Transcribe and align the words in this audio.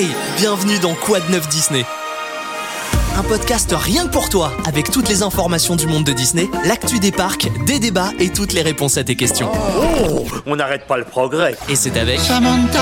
Hey, 0.00 0.08
bienvenue 0.38 0.78
dans 0.78 0.94
Quad 0.94 1.28
9 1.28 1.46
Disney. 1.50 1.84
Un 3.18 3.22
podcast 3.22 3.74
rien 3.78 4.06
que 4.06 4.10
pour 4.12 4.30
toi, 4.30 4.50
avec 4.64 4.90
toutes 4.90 5.10
les 5.10 5.22
informations 5.22 5.76
du 5.76 5.86
monde 5.86 6.04
de 6.04 6.12
Disney, 6.14 6.48
l'actu 6.64 7.00
des 7.00 7.12
parcs, 7.12 7.50
des 7.66 7.78
débats 7.78 8.10
et 8.18 8.30
toutes 8.30 8.54
les 8.54 8.62
réponses 8.62 8.96
à 8.96 9.04
tes 9.04 9.14
questions. 9.14 9.50
Oh, 9.52 10.24
on 10.46 10.56
n'arrête 10.56 10.86
pas 10.86 10.96
le 10.96 11.04
progrès. 11.04 11.54
Et 11.68 11.76
c'est 11.76 11.98
avec... 11.98 12.18
Samantha 12.18 12.80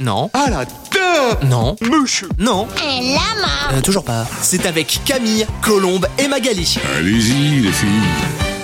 Non. 0.00 0.30
Ah 0.32 0.46
la 0.50 0.64
deux 0.64 1.46
Non. 1.46 1.76
Monsieur 1.80 2.28
Non. 2.38 2.66
Un 2.84 3.00
lama 3.02 3.74
Euh, 3.74 3.80
toujours 3.80 4.02
pas. 4.02 4.26
C'est 4.40 4.66
avec 4.66 4.98
Camille, 5.04 5.46
Colombe 5.60 6.08
et 6.18 6.26
Magali. 6.26 6.76
Allez-y 6.98 7.60
les 7.60 7.70
filles 7.72 7.88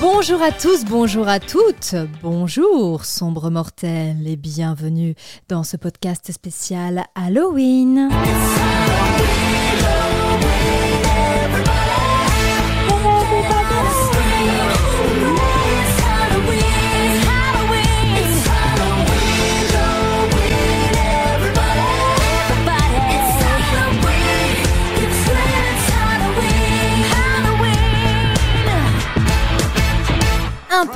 Bonjour 0.01 0.41
à 0.43 0.53
tous, 0.53 0.85
bonjour 0.85 1.27
à 1.27 1.41
toutes, 1.41 1.97
bonjour 2.23 3.05
sombre 3.05 3.51
mortel 3.51 4.29
et 4.29 4.37
bienvenue 4.37 5.17
dans 5.49 5.65
ce 5.65 5.77
podcast 5.77 6.31
spécial 6.31 7.05
Halloween. 7.17 8.09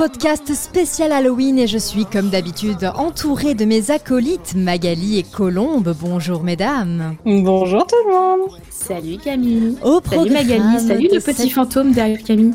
Podcast 0.02 0.52
spécial 0.52 1.12
Halloween 1.12 1.60
et 1.60 1.68
je 1.68 1.78
suis 1.78 2.04
comme 2.06 2.28
d'habitude 2.28 2.90
entourée 2.96 3.54
de 3.54 3.64
mes 3.64 3.92
acolytes 3.92 4.56
Magali 4.56 5.20
et 5.20 5.22
Colombe. 5.22 5.94
Bonjour 6.00 6.42
mesdames. 6.42 7.14
Bonjour 7.24 7.86
tout 7.86 7.94
le 8.08 8.12
monde 8.12 8.50
Salut 8.68 9.18
Camille. 9.18 9.76
Au 9.84 10.00
Salut 10.02 10.30
Magali, 10.32 10.58
programme 10.58 10.88
salut 10.88 11.08
de 11.08 11.14
le 11.14 11.20
petit 11.20 11.42
cette- 11.42 11.50
fantôme 11.52 11.92
derrière 11.92 12.20
Camille. 12.24 12.54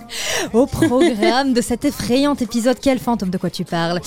Au 0.51 0.65
programme 0.65 1.53
de 1.53 1.61
cet 1.61 1.85
effrayant 1.85 2.35
épisode, 2.35 2.75
quel 2.81 2.99
fantôme 2.99 3.29
de 3.29 3.37
quoi 3.37 3.49
tu 3.49 3.63
parles? 3.63 4.01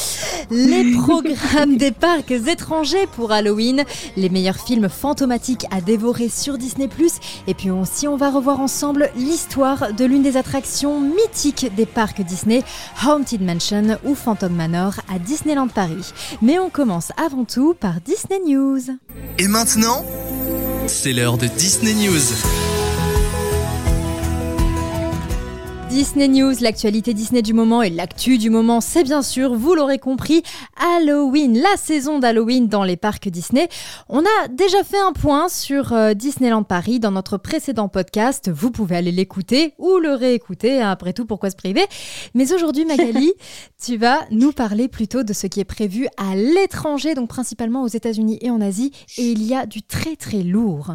Les 0.51 0.93
programmes 0.93 1.79
des 1.79 1.93
parcs 1.93 2.31
étrangers 2.31 3.07
pour 3.17 3.33
Halloween, 3.33 3.85
les 4.19 4.29
meilleurs 4.29 4.59
films 4.59 4.91
fantomatiques 4.91 5.65
à 5.71 5.81
dévorer 5.81 6.29
sur 6.29 6.59
Disney+, 6.59 6.91
et 7.47 7.55
puis 7.55 7.71
aussi 7.71 8.07
on 8.07 8.17
va 8.17 8.29
revoir 8.31 8.61
ensemble 8.61 9.11
l'histoire 9.17 9.95
de 9.95 10.05
l'une 10.05 10.23
des 10.23 10.37
attractions 10.37 11.01
mythiques 11.01 11.75
des 11.75 11.87
parcs 11.87 12.21
Disney, 12.21 12.63
Haunted 13.07 13.30
Mansion 13.39 13.99
ou 14.05 14.15
Phantom 14.15 14.53
Manor 14.53 14.95
à 15.13 15.19
Disneyland 15.19 15.69
Paris. 15.69 16.13
Mais 16.43 16.59
on 16.59 16.71
commence 16.71 17.13
avant 17.17 17.45
tout 17.45 17.75
par 17.75 18.01
Disney 18.01 18.41
News. 18.47 18.81
Et 19.39 19.49
maintenant, 19.49 20.05
c'est 20.87 21.13
l'heure 21.13 21.39
de 21.39 21.47
Disney 21.47 21.95
News. 21.95 22.70
Disney 25.91 26.29
News, 26.29 26.55
l'actualité 26.61 27.15
Disney 27.15 27.43
du 27.43 27.53
moment 27.53 27.83
et 27.83 27.91
l'actu 27.91 28.39
du 28.39 28.49
moment, 28.49 28.81
c'est 28.81 29.03
bien 29.03 29.23
sûr, 29.23 29.57
vous 29.57 29.75
l'aurez 29.75 29.99
compris, 29.99 30.45
Halloween, 30.77 31.61
la 31.61 31.77
saison 31.77 32.21
d'Halloween 32.21 32.69
dans 32.69 32.85
les 32.85 32.97
parcs 32.97 33.29
Disney. 33.29 33.69
On 34.09 34.21
a 34.21 34.49
déjà 34.49 34.85
fait 34.85 35.01
un 35.01 35.13
point 35.13 35.49
sur 35.49 35.93
euh, 35.93 36.15
Disneyland 36.15 36.63
Paris 36.63 37.01
dans 37.01 37.11
notre 37.11 37.39
précédent 37.39 37.89
podcast. 37.89 38.53
Vous 38.55 38.71
pouvez 38.71 38.97
aller 38.97 39.11
l'écouter 39.11 39.75
ou 39.79 39.99
le 39.99 40.15
réécouter, 40.15 40.81
hein, 40.81 40.93
après 40.93 41.13
tout, 41.13 41.27
pourquoi 41.27 41.51
se 41.51 41.57
priver? 41.57 41.85
Mais 42.35 42.53
aujourd'hui, 42.53 42.85
Magali, 42.85 43.33
tu 43.85 43.97
vas 43.97 44.21
nous 44.31 44.53
parler 44.53 44.87
plutôt 44.87 45.25
de 45.25 45.33
ce 45.33 45.49
qui 45.49 45.59
est 45.59 45.65
prévu 45.65 46.07
à 46.17 46.37
l'étranger, 46.37 47.15
donc 47.15 47.29
principalement 47.29 47.83
aux 47.83 47.89
États-Unis 47.89 48.39
et 48.43 48.51
en 48.51 48.61
Asie. 48.61 48.93
Et 49.19 49.33
il 49.33 49.43
y 49.43 49.57
a 49.57 49.67
du 49.67 49.83
très 49.83 50.15
très 50.15 50.45
lourd. 50.45 50.95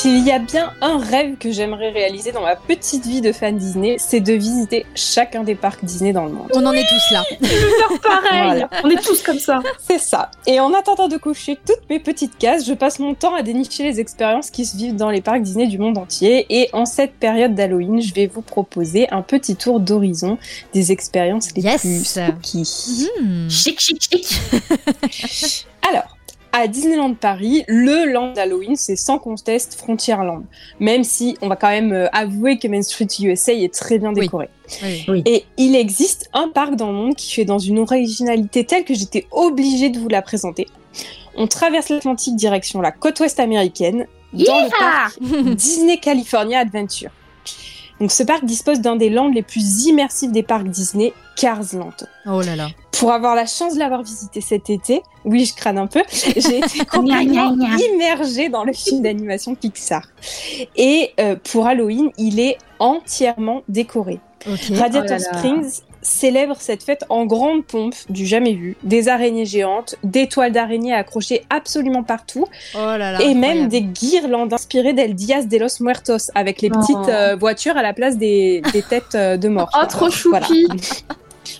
S'il 0.00 0.24
y 0.26 0.30
a 0.30 0.38
bien 0.38 0.72
un 0.80 0.96
rêve 0.98 1.36
que 1.36 1.52
j'aimerais 1.52 1.90
réaliser 1.90 2.32
dans 2.32 2.40
ma 2.40 2.56
petite 2.56 3.04
vie 3.04 3.20
de 3.20 3.32
fan 3.32 3.58
Disney, 3.58 3.96
c'est 3.98 4.20
de 4.20 4.32
visiter 4.32 4.86
chacun 4.94 5.42
des 5.44 5.54
parcs 5.54 5.84
Disney 5.84 6.14
dans 6.14 6.24
le 6.24 6.32
monde. 6.32 6.48
On 6.54 6.64
en 6.64 6.72
est 6.72 6.86
tous 6.88 7.12
là. 7.12 7.22
Pareil, 8.02 8.42
Voilà. 8.44 8.70
on 8.82 8.88
est 8.88 9.02
tous 9.04 9.20
comme 9.22 9.38
ça. 9.38 9.60
C'est 9.78 9.98
ça. 9.98 10.30
Et 10.46 10.58
en 10.58 10.72
attendant 10.72 11.06
de 11.08 11.18
coucher 11.18 11.58
toutes 11.66 11.86
mes 11.90 11.98
petites 12.00 12.38
cases, 12.38 12.64
je 12.66 12.72
passe 12.72 12.98
mon 12.98 13.12
temps 13.14 13.34
à 13.34 13.42
dénicher 13.42 13.82
les 13.82 14.00
expériences 14.00 14.50
qui 14.50 14.64
se 14.64 14.74
vivent 14.74 14.96
dans 14.96 15.10
les 15.10 15.20
parcs 15.20 15.42
Disney 15.42 15.66
du 15.66 15.76
monde 15.76 15.98
entier. 15.98 16.46
Et 16.48 16.70
en 16.72 16.86
cette 16.86 17.12
période 17.14 17.54
d'Halloween, 17.54 18.00
je 18.00 18.14
vais 18.14 18.26
vous 18.26 18.42
proposer 18.42 19.06
un 19.10 19.20
petit 19.20 19.54
tour 19.54 19.80
d'horizon 19.80 20.38
des 20.72 20.92
expériences 20.92 21.48
les 21.54 21.62
Yes. 21.62 21.80
plus 21.82 22.04
spooky. 22.04 23.08
Hmm. 23.20 23.50
Chic, 23.50 23.78
chic, 23.78 24.00
chic. 24.00 24.40
Alors, 25.90 26.16
à 26.52 26.66
Disneyland 26.66 27.14
Paris, 27.14 27.64
le 27.68 28.10
land 28.12 28.32
d'Halloween, 28.32 28.76
c'est 28.76 28.96
sans 28.96 29.18
conteste 29.18 29.74
Frontierland. 29.74 30.44
Même 30.78 31.04
si 31.04 31.36
on 31.42 31.48
va 31.48 31.56
quand 31.56 31.68
même 31.68 31.92
euh, 31.92 32.08
avouer 32.12 32.58
que 32.58 32.68
Main 32.68 32.82
Street 32.82 33.06
USA 33.20 33.52
est 33.52 33.72
très 33.72 33.98
bien 33.98 34.12
décoré. 34.12 34.48
Oui. 35.08 35.22
Et 35.26 35.44
il 35.56 35.76
existe 35.76 36.28
un 36.32 36.48
parc 36.48 36.76
dans 36.76 36.88
le 36.88 36.94
monde 36.94 37.14
qui 37.14 37.32
fait 37.32 37.44
dans 37.44 37.58
une 37.58 37.78
originalité 37.78 38.64
telle 38.64 38.84
que 38.84 38.94
j'étais 38.94 39.26
obligée 39.30 39.90
de 39.90 39.98
vous 39.98 40.08
la 40.08 40.22
présenter. 40.22 40.66
On 41.36 41.46
traverse 41.46 41.88
l'Atlantique 41.88 42.36
direction 42.36 42.80
la 42.80 42.92
côte 42.92 43.20
ouest 43.20 43.38
américaine 43.38 44.06
dans 44.32 44.64
le 44.64 44.70
parc 44.70 45.18
Disney 45.56 45.98
California 45.98 46.60
Adventure. 46.60 47.10
Donc 48.00 48.10
ce 48.10 48.22
parc 48.22 48.44
dispose 48.44 48.80
d'un 48.80 48.96
des 48.96 49.10
lands 49.10 49.28
les 49.28 49.42
plus 49.42 49.84
immersifs 49.84 50.32
des 50.32 50.42
parcs 50.42 50.66
Disney, 50.66 51.12
Cars 51.36 51.74
Land. 51.74 52.06
Oh 52.26 52.40
là 52.40 52.56
là. 52.56 52.68
Pour 52.92 53.12
avoir 53.12 53.34
la 53.34 53.46
chance 53.46 53.74
de 53.74 53.78
l'avoir 53.78 54.02
visité 54.02 54.40
cet 54.40 54.70
été, 54.70 55.02
oui, 55.24 55.44
je 55.44 55.54
crâne 55.54 55.78
un 55.78 55.86
peu, 55.86 56.02
j'ai 56.10 56.58
été 56.58 56.84
complètement 56.84 57.56
immergée 57.92 58.48
dans 58.48 58.64
le 58.64 58.72
film 58.72 59.02
d'animation 59.02 59.54
Pixar. 59.54 60.02
Et 60.76 61.12
euh, 61.20 61.36
pour 61.50 61.66
Halloween, 61.66 62.10
il 62.16 62.40
est 62.40 62.56
entièrement 62.78 63.62
décoré. 63.68 64.20
Ok. 64.46 64.72
Radiator 64.72 65.02
Oh 65.04 65.08
là 65.10 65.18
là. 65.18 65.38
Springs 65.38 65.82
célèbre 66.02 66.56
cette 66.58 66.82
fête 66.82 67.04
en 67.08 67.26
grande 67.26 67.64
pompe 67.64 67.94
du 68.08 68.26
jamais 68.26 68.52
vu. 68.54 68.76
Des 68.82 69.08
araignées 69.08 69.44
géantes, 69.46 69.96
des 70.04 70.28
toiles 70.28 70.52
d'araignées 70.52 70.94
accrochées 70.94 71.42
absolument 71.50 72.02
partout, 72.02 72.46
Oh 72.74 72.78
là 72.78 73.12
là. 73.12 73.20
et 73.22 73.34
même 73.34 73.64
incroyable. 73.64 73.68
des 73.68 73.80
guirlandes 73.82 74.52
inspirées 74.52 74.92
d'El 74.92 75.14
Diaz 75.14 75.46
de 75.48 75.58
los 75.58 75.80
Muertos, 75.80 76.30
avec 76.34 76.62
les 76.62 76.70
Oh. 76.74 76.78
petites 76.80 77.08
euh, 77.08 77.36
voitures 77.36 77.76
à 77.76 77.82
la 77.82 77.92
place 77.92 78.16
des, 78.16 78.62
des 78.72 78.82
têtes 78.82 79.14
euh, 79.14 79.36
de 79.36 79.48
morts. 79.48 79.70
Oh, 79.80 79.86
trop 79.88 80.10
choupi. 80.10 80.66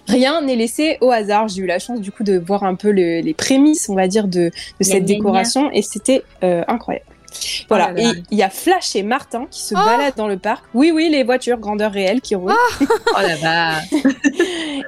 Rien 0.06 0.40
n'est 0.42 0.56
laissé 0.56 0.98
au 1.00 1.10
hasard. 1.10 1.48
J'ai 1.48 1.62
eu 1.62 1.66
la 1.66 1.78
chance 1.78 2.00
du 2.00 2.10
coup 2.12 2.22
de 2.24 2.38
voir 2.38 2.64
un 2.64 2.74
peu 2.74 2.90
le- 2.90 3.20
les 3.20 3.34
prémices, 3.34 3.88
on 3.88 3.94
va 3.94 4.08
dire, 4.08 4.26
de, 4.28 4.50
de 4.78 4.84
cette 4.84 5.04
décoration 5.04 5.70
et 5.72 5.82
c'était 5.82 6.22
euh, 6.44 6.62
incroyable. 6.68 7.04
Voilà, 7.68 7.90
Oh 7.92 7.96
là 7.96 8.02
là. 8.02 8.10
et 8.10 8.22
il 8.30 8.38
y 8.38 8.42
a 8.42 8.50
Flash 8.50 8.96
et 8.96 9.02
Martin 9.02 9.46
qui 9.50 9.60
se 9.62 9.74
baladent 9.74 10.16
dans 10.16 10.26
le 10.28 10.38
parc. 10.38 10.64
Oui, 10.74 10.90
oui, 10.94 11.08
les 11.10 11.22
voitures 11.22 11.58
grandeur 11.58 11.92
réelle 11.92 12.20
qui 12.20 12.34
roulent. 12.34 12.54
Oh 12.80 12.84
là 13.20 13.36
là. 13.42 13.80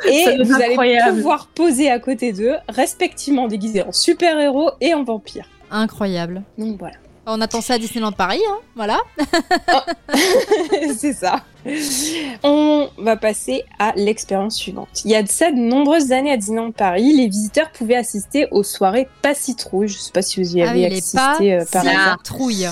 et 0.06 0.42
vous 0.44 0.54
allez 0.54 0.72
incroyable. 0.72 1.16
pouvoir 1.16 1.46
poser 1.48 1.90
à 1.90 1.98
côté 1.98 2.32
d'eux, 2.32 2.54
respectivement 2.68 3.46
déguisés 3.48 3.82
en 3.82 3.92
super-héros 3.92 4.70
et 4.80 4.94
en 4.94 5.04
vampires. 5.04 5.46
Incroyable. 5.70 6.42
Donc 6.58 6.78
voilà, 6.78 6.96
On 7.26 7.40
attend 7.40 7.60
ça 7.60 7.74
à 7.74 7.78
Disneyland 7.78 8.12
Paris, 8.12 8.40
hein, 8.50 8.58
voilà. 8.74 8.98
c'est 10.96 11.12
ça. 11.12 11.42
On 12.42 12.88
va 12.98 13.16
passer 13.16 13.64
à 13.78 13.92
l'expérience 13.96 14.56
suivante. 14.56 15.02
Il 15.04 15.10
y 15.10 15.14
a 15.14 15.22
de 15.22 15.28
ça 15.28 15.50
de 15.50 15.56
nombreuses 15.58 16.12
années 16.12 16.32
à 16.32 16.36
Disneyland 16.36 16.72
Paris, 16.72 17.12
les 17.12 17.28
visiteurs 17.28 17.70
pouvaient 17.70 17.96
assister 17.96 18.46
aux 18.50 18.62
soirées 18.62 19.08
pas 19.22 19.34
citrouilles. 19.34 19.88
Je 19.88 19.98
sais 19.98 20.12
pas 20.12 20.22
si 20.22 20.42
vous 20.42 20.56
y 20.56 20.62
Ah 20.62 20.70
avez 20.70 20.86
oui, 20.86 20.96
assisté 20.96 21.54
euh, 21.54 21.64
par 21.70 21.86
hasard. 21.86 22.22
trouille. 22.22 22.66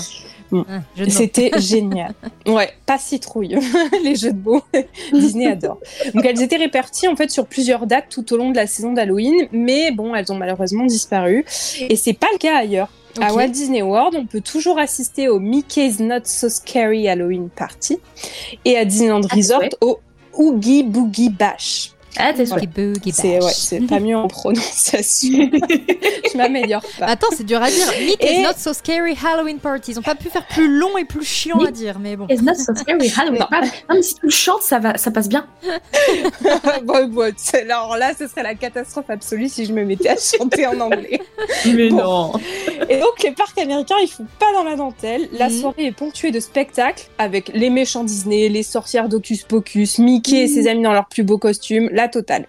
Mm. 0.51 0.57
Mots. 0.57 1.09
C'était 1.09 1.51
génial. 1.59 2.13
Ouais, 2.45 2.69
pas 2.85 2.97
citrouille. 2.97 3.57
les 4.03 4.15
jeux 4.15 4.33
de 4.33 4.41
mots, 4.43 4.61
Disney 5.13 5.47
adore. 5.47 5.79
Donc 6.13 6.25
elles 6.25 6.41
étaient 6.41 6.57
réparties 6.57 7.07
en 7.07 7.15
fait 7.15 7.31
sur 7.31 7.45
plusieurs 7.45 7.87
dates 7.87 8.09
tout 8.09 8.33
au 8.33 8.37
long 8.37 8.51
de 8.51 8.55
la 8.55 8.67
saison 8.67 8.93
d'Halloween, 8.93 9.47
mais 9.51 9.91
bon, 9.91 10.13
elles 10.15 10.31
ont 10.31 10.35
malheureusement 10.35 10.85
disparu. 10.85 11.45
Et 11.79 11.95
c'est 11.95 12.13
pas 12.13 12.27
le 12.33 12.37
cas 12.37 12.57
ailleurs. 12.57 12.89
À. 13.19 13.33
Walt 13.33 13.49
Disney 13.49 13.81
World, 13.81 14.15
on 14.17 14.25
peut 14.25 14.39
toujours 14.41 14.79
assister 14.79 15.27
au 15.27 15.37
Mickey's 15.39 15.99
Not 15.99 16.21
So 16.25 16.47
Scary 16.47 17.09
Halloween 17.09 17.49
Party 17.49 17.99
et 18.63 18.77
à 18.77 18.85
Disneyland 18.85 19.21
Ah, 19.29 19.35
Resort 19.35 19.59
ouais. 19.59 19.69
au 19.81 19.99
Oogie 20.33 20.83
Boogie 20.83 21.29
Bash. 21.29 21.91
Ah, 22.17 22.33
t'es 22.33 22.45
C'est 22.45 23.39
ouais, 23.39 23.87
pas 23.87 23.99
mieux 23.99 24.17
en 24.17 24.27
prononciation. 24.27 25.49
Je 26.31 26.37
m'améliore 26.37 26.83
pas. 26.99 27.05
Attends, 27.05 27.27
c'est 27.35 27.45
dur 27.45 27.61
à 27.61 27.69
dire. 27.69 27.87
Meet 27.99 28.17
Et- 28.21 28.39
is 28.39 28.43
not 28.43 28.53
so 28.57 28.73
scary 28.73 29.15
Halloween 29.23 29.59
party. 29.59 29.91
Ils 29.91 29.99
ont 29.99 30.03
pas 30.03 30.15
pu 30.15 30.29
faire 30.29 30.45
plus 30.47 30.67
long 30.67 30.97
et 30.97 31.05
plus 31.05 31.23
chiant 31.25 31.59
à 31.59 31.71
dire, 31.71 31.99
mais 31.99 32.15
bon. 32.15 32.27
It's 32.29 32.41
not 32.41 32.55
so 32.55 32.73
scary 32.75 33.11
Halloween. 33.17 33.39
Non. 33.39 33.47
party. 33.49 33.69
Non, 33.89 33.95
mais 33.95 34.01
si 34.01 34.15
tu 34.15 34.25
le 34.25 34.31
chantes, 34.31 34.61
ça, 34.61 34.79
va, 34.79 34.97
ça 34.97 35.11
passe 35.11 35.29
bien. 35.29 35.45
bon, 36.83 37.07
bon, 37.07 37.33
c'est- 37.37 37.61
alors 37.63 37.97
là, 37.97 38.11
ce 38.17 38.27
serait 38.27 38.43
la 38.43 38.55
catastrophe 38.55 39.09
absolue 39.09 39.49
si 39.49 39.65
je 39.65 39.73
me 39.73 39.83
mettais 39.85 40.09
à 40.09 40.15
chanter 40.17 40.65
en 40.67 40.79
anglais. 40.79 41.21
Mais 41.65 41.89
Bon. 41.89 41.97
non. 41.97 42.31
Et 42.89 42.97
donc, 42.99 43.21
les 43.23 43.31
parcs 43.31 43.57
américains, 43.57 43.95
ils 44.01 44.07
font 44.07 44.25
pas 44.39 44.51
dans 44.53 44.63
la 44.63 44.75
dentelle. 44.75 45.29
La 45.33 45.49
Mhm. 45.49 45.59
soirée 45.59 45.85
est 45.85 45.91
ponctuée 45.91 46.31
de 46.31 46.39
spectacles 46.39 47.05
avec 47.17 47.51
les 47.53 47.69
méchants 47.69 48.03
Disney, 48.03 48.49
les 48.49 48.63
sorcières 48.63 49.09
d'Hocus 49.09 49.43
Pocus, 49.43 49.99
Mickey 49.99 50.41
et 50.43 50.47
ses 50.47 50.67
amis 50.67 50.83
dans 50.83 50.93
leurs 50.93 51.07
plus 51.07 51.23
beaux 51.23 51.37
costumes, 51.37 51.89
la 52.01 52.07
totale. 52.09 52.45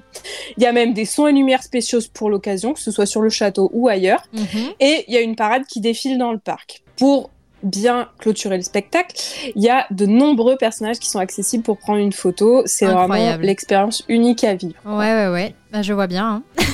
Il 0.57 0.63
y 0.63 0.67
a 0.67 0.73
même 0.73 0.93
des 0.95 1.05
sons 1.05 1.27
et 1.27 1.33
lumières 1.33 1.63
spéciaux 1.63 2.01
pour 2.15 2.31
l'occasion, 2.31 2.73
que 2.73 2.81
ce 2.81 2.91
soit 2.91 3.07
sur 3.07 3.21
le 3.23 3.29
château 3.31 3.71
ou 3.73 3.89
ailleurs. 3.89 4.23
Mhm. 4.33 4.73
Et 4.81 5.05
il 5.09 5.15
y 5.15 5.17
a 5.17 5.21
une 5.21 5.37
parade 5.37 5.65
qui 5.67 5.81
défile 5.81 6.19
dans 6.19 6.33
le 6.33 6.39
parc. 6.39 6.83
Pour 6.97 7.31
bien 7.63 8.09
clôturer 8.19 8.57
le 8.57 8.63
spectacle, 8.63 9.15
il 9.55 9.63
y 9.63 9.69
a 9.71 9.87
de 9.93 10.05
nombreux 10.05 10.57
personnages 10.57 10.99
qui 10.99 11.09
sont 11.09 11.21
accessibles 11.21 11.63
pour 11.63 11.79
prendre 11.79 12.01
une 12.01 12.13
photo. 12.13 12.63
C'est 12.67 12.87
vraiment 12.87 13.37
l'expérience 13.37 14.05
unique 14.09 14.43
à 14.43 14.55
vivre. 14.55 14.75
Ouais, 14.85 15.13
ouais, 15.13 15.29
ouais. 15.29 15.55
Bah, 15.73 15.83
je 15.83 15.93
vois 15.93 16.09
bien. 16.09 16.43
hein. 16.59 16.65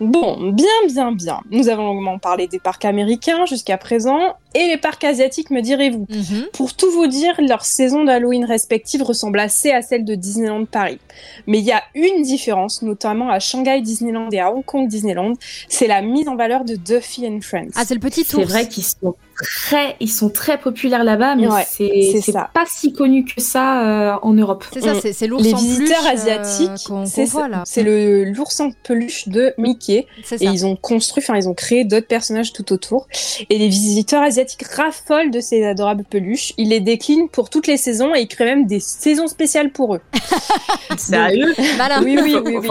Bon, 0.00 0.50
bien, 0.52 0.66
bien, 0.88 1.12
bien. 1.12 1.40
Nous 1.50 1.68
avons 1.68 1.84
longuement 1.86 2.18
parlé 2.18 2.46
des 2.48 2.58
parcs 2.58 2.84
américains 2.84 3.46
jusqu'à 3.46 3.78
présent, 3.78 4.34
et 4.54 4.66
les 4.68 4.76
parcs 4.76 5.02
asiatiques, 5.04 5.50
me 5.50 5.62
direz-vous. 5.62 6.06
Mhm. 6.10 6.46
Pour 6.52 6.74
tout 6.74 6.90
vous 6.90 7.06
dire, 7.06 7.34
leur 7.38 7.64
saison 7.64 8.04
d'Halloween 8.04 8.44
respective 8.44 9.02
ressemble 9.02 9.40
assez 9.40 9.70
à 9.70 9.80
celle 9.80 10.04
de 10.04 10.14
Disneyland 10.14 10.66
Paris. 10.66 10.98
Mais 11.46 11.58
il 11.58 11.64
y 11.64 11.72
a 11.72 11.82
une 11.94 12.22
différence, 12.22 12.82
notamment 12.82 13.30
à 13.30 13.38
Shanghai 13.38 13.80
Disneyland 13.80 14.28
et 14.32 14.40
à 14.40 14.52
Hong 14.52 14.64
Kong 14.64 14.86
Disneyland, 14.86 15.32
c'est 15.68 15.86
la 15.86 16.02
mise 16.02 16.28
en 16.28 16.36
valeur 16.36 16.64
de 16.64 16.76
Duffy 16.76 17.26
and 17.26 17.40
Friends. 17.40 17.70
Ah, 17.74 17.84
c'est 17.86 17.94
le 17.94 18.00
petit 18.00 18.24
C'est 18.24 18.36
ours. 18.36 18.46
vrai 18.46 18.68
qu'ils 18.68 18.84
sont 18.84 19.14
très, 19.42 19.96
ils 20.00 20.10
sont 20.10 20.30
très 20.30 20.58
populaires 20.58 21.04
là-bas, 21.04 21.34
mais 21.36 21.46
Ouais, 21.48 21.64
c'est 21.68 22.10
c'est 22.12 22.20
c'est 22.20 22.32
ça. 22.32 22.50
pas 22.54 22.64
si 22.66 22.92
connu 22.92 23.24
que 23.24 23.40
ça 23.40 23.82
euh, 24.14 24.18
en 24.22 24.32
Europe. 24.32 24.64
C'est 24.72 24.80
ça, 24.80 24.94
Mm. 24.94 25.00
c'est 25.02 25.12
c'est 25.12 25.26
l'ours 25.26 25.42
les 25.44 25.54
en 25.54 25.56
visiteurs 25.58 26.02
peluche, 26.02 26.06
euh, 26.06 26.10
asiatiques, 26.12 26.86
qu'on 26.86 27.06
c'est 27.06 27.24
qu'on 27.24 27.30
voit 27.30 27.48
là. 27.48 27.62
c'est 27.66 27.82
le 27.82 28.24
l'ours 28.24 28.58
en 28.60 28.70
peluche 28.82 29.28
de 29.28 29.52
Mickey. 29.58 30.06
C'est 30.24 30.40
Et 30.42 30.46
ils 30.46 30.64
ont 30.66 30.76
construit, 30.76 31.22
enfin 31.22 31.36
ils 31.36 31.48
ont 31.48 31.54
créé 31.54 31.84
d'autres 31.84 32.06
personnages 32.06 32.52
tout 32.52 32.72
autour. 32.72 33.06
Et 33.50 33.58
les 33.58 33.68
visiteurs 33.68 34.22
asiatiques 34.22 34.62
raffolent 34.64 35.30
de 35.30 35.40
ces 35.40 35.64
adorables 35.64 36.04
peluches. 36.04 36.52
Ils 36.56 36.70
les 36.70 36.80
déclinent 36.80 37.28
pour 37.28 37.50
toutes 37.50 37.66
les 37.66 37.76
saisons 37.76 38.14
et 38.14 38.20
ils 38.22 38.28
créent 38.28 38.44
même 38.46 38.66
des 38.66 38.80
saisons 38.80 39.26
spéciales 39.28 39.70
pour 39.70 39.94
eux. 39.96 40.00
Sérieux? 40.96 41.54
Malin. 41.78 42.02
Oui, 42.02 42.18
oui, 42.22 42.34
oui, 42.44 42.56
oui. 42.62 42.68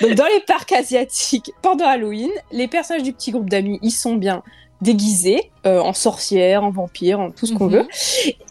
Donc 0.00 0.12
dans 0.14 0.26
les 0.26 0.40
parcs 0.46 0.72
asiatiques, 0.72 1.50
pendant 1.62 1.86
Halloween, 1.86 2.30
les 2.52 2.68
personnages 2.68 3.02
du 3.02 3.12
petit 3.12 3.30
groupe 3.30 3.48
d'amis, 3.48 3.78
ils 3.82 3.90
sont 3.90 4.14
bien 4.14 4.35
déguisés 4.82 5.50
euh, 5.64 5.80
en 5.80 5.92
sorcières, 5.92 6.62
en 6.64 6.70
vampires, 6.70 7.18
en 7.20 7.30
tout 7.30 7.46
ce 7.46 7.54
qu'on 7.54 7.66
Mhm. 7.66 7.72
veut. 7.72 7.86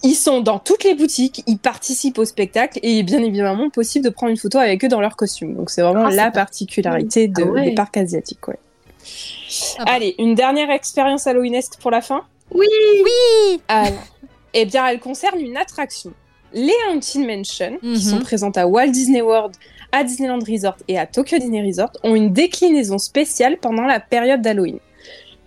Ils 0.03 0.15
sont 0.15 0.41
dans 0.41 0.59
toutes 0.59 0.83
les 0.83 0.95
boutiques, 0.95 1.43
ils 1.47 1.57
participent 1.59 2.17
au 2.17 2.25
spectacle 2.25 2.79
et 2.81 2.91
il 2.93 2.99
est 2.99 3.03
bien 3.03 3.23
évidemment 3.23 3.69
possible 3.69 4.03
de 4.05 4.09
prendre 4.09 4.31
une 4.31 4.37
photo 4.37 4.57
avec 4.57 4.83
eux 4.83 4.87
dans 4.87 5.01
leur 5.01 5.15
costume. 5.15 5.55
Donc 5.55 5.69
c'est 5.69 5.81
vraiment 5.81 6.05
Ah, 6.07 6.11
la 6.11 6.25
pas- 6.25 6.31
particularité 6.31 7.27
de- 7.27 7.43
Ah 7.43 7.45
ouais. 7.51 7.65
des 7.69 7.75
parcs 7.75 7.97
asiatiques. 7.97 8.47
Ouais. 8.47 8.57
Ah 9.79 9.85
bah. 9.85 9.91
Allez, 9.93 10.15
une 10.17 10.35
dernière 10.35 10.71
expérience 10.71 11.27
halloweenesque 11.27 11.79
pour 11.79 11.91
la 11.91 12.01
fin? 12.01 12.21
Oui. 12.51 12.65
alors, 13.67 13.91
eh 14.53 14.65
bien, 14.65 14.87
elle 14.87 14.99
concerne 14.99 15.39
une 15.39 15.57
attraction. 15.57 16.11
Les 16.53 16.73
Haunted 16.89 17.25
Mansion, 17.27 17.77
Mhm. 17.81 17.93
qui 17.95 18.01
sont 18.03 18.19
présentes 18.19 18.57
à 18.57 18.67
Walt 18.67 18.87
Disney 18.87 19.21
World, 19.21 19.55
à 19.91 20.03
Disneyland 20.03 20.39
Resort 20.39 20.77
et 20.87 20.97
à 20.97 21.05
Tokyo 21.05 21.37
Disney 21.37 21.61
Resort, 21.65 21.91
ont 22.03 22.15
une 22.15 22.31
déclinaison 22.33 22.97
spéciale 22.97 23.57
pendant 23.57 23.83
la 23.83 23.99
période 23.99 24.41
d'Halloween. 24.41 24.79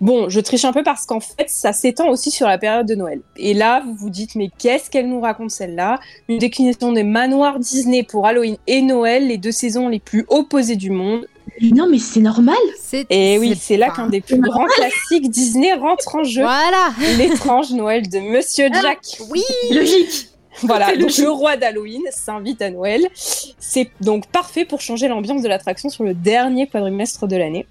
Bon, 0.00 0.28
je 0.28 0.38
triche 0.38 0.64
un 0.64 0.72
peu 0.72 0.82
parce 0.84 1.06
qu'en 1.06 1.18
fait, 1.20 1.48
ça 1.48 1.72
s'étend 1.72 2.08
aussi 2.08 2.30
sur 2.30 2.46
la 2.46 2.56
période 2.56 2.86
de 2.86 2.94
Noël. 2.94 3.20
Et 3.36 3.52
là, 3.52 3.82
vous 3.84 3.94
vous 3.94 4.10
dites, 4.10 4.36
mais 4.36 4.48
qu'est-ce 4.56 4.90
qu'elle 4.90 5.08
nous 5.08 5.20
raconte 5.20 5.50
celle-là? 5.50 5.98
Une 6.28 6.38
déclinaison 6.38 6.92
des 6.92 7.02
manoirs 7.02 7.58
Disney 7.58 8.04
pour 8.04 8.24
Halloween 8.26 8.56
et 8.68 8.80
Noël, 8.80 9.26
les 9.26 9.38
deux 9.38 9.50
saisons 9.52 9.88
les 9.88 9.98
plus 9.98 10.24
opposées 10.28 10.76
du 10.76 10.90
monde. 10.90 11.26
Non, 11.60 11.88
mais 11.90 11.98
c'est 11.98 12.20
normal. 12.20 12.54
C'est- 12.80 13.06
Et 13.10 13.38
oui, 13.40 13.56
c'est 13.60 13.76
là 13.76 13.90
qu'un 13.90 14.08
des 14.08 14.20
plus 14.20 14.38
grands 14.40 14.66
classiques 14.66 15.28
Disney 15.30 15.72
rentre 15.74 16.14
en 16.14 16.22
jeu. 16.22 16.42
Voilà. 16.42 16.90
L'étrange 17.16 17.72
Noël 17.72 18.08
de 18.08 18.20
Monsieur 18.20 18.68
Ah. 18.72 18.80
Jack. 18.80 18.98
Oui. 19.30 19.42
Logique. 19.72 20.28
Voilà, 20.62 20.96
donc 20.96 21.16
le 21.18 21.30
roi 21.30 21.56
d'Halloween 21.56 22.02
s'invite 22.10 22.60
à 22.62 22.70
Noël. 22.70 23.06
C'est 23.14 23.90
donc 24.00 24.26
parfait 24.26 24.64
pour 24.64 24.80
changer 24.80 25.06
l'ambiance 25.08 25.40
de 25.42 25.48
l'attraction 25.48 25.88
sur 25.88 26.02
le 26.04 26.14
dernier 26.14 26.66
quadrimestre 26.66 27.26
de 27.28 27.36
l'année. 27.36 27.66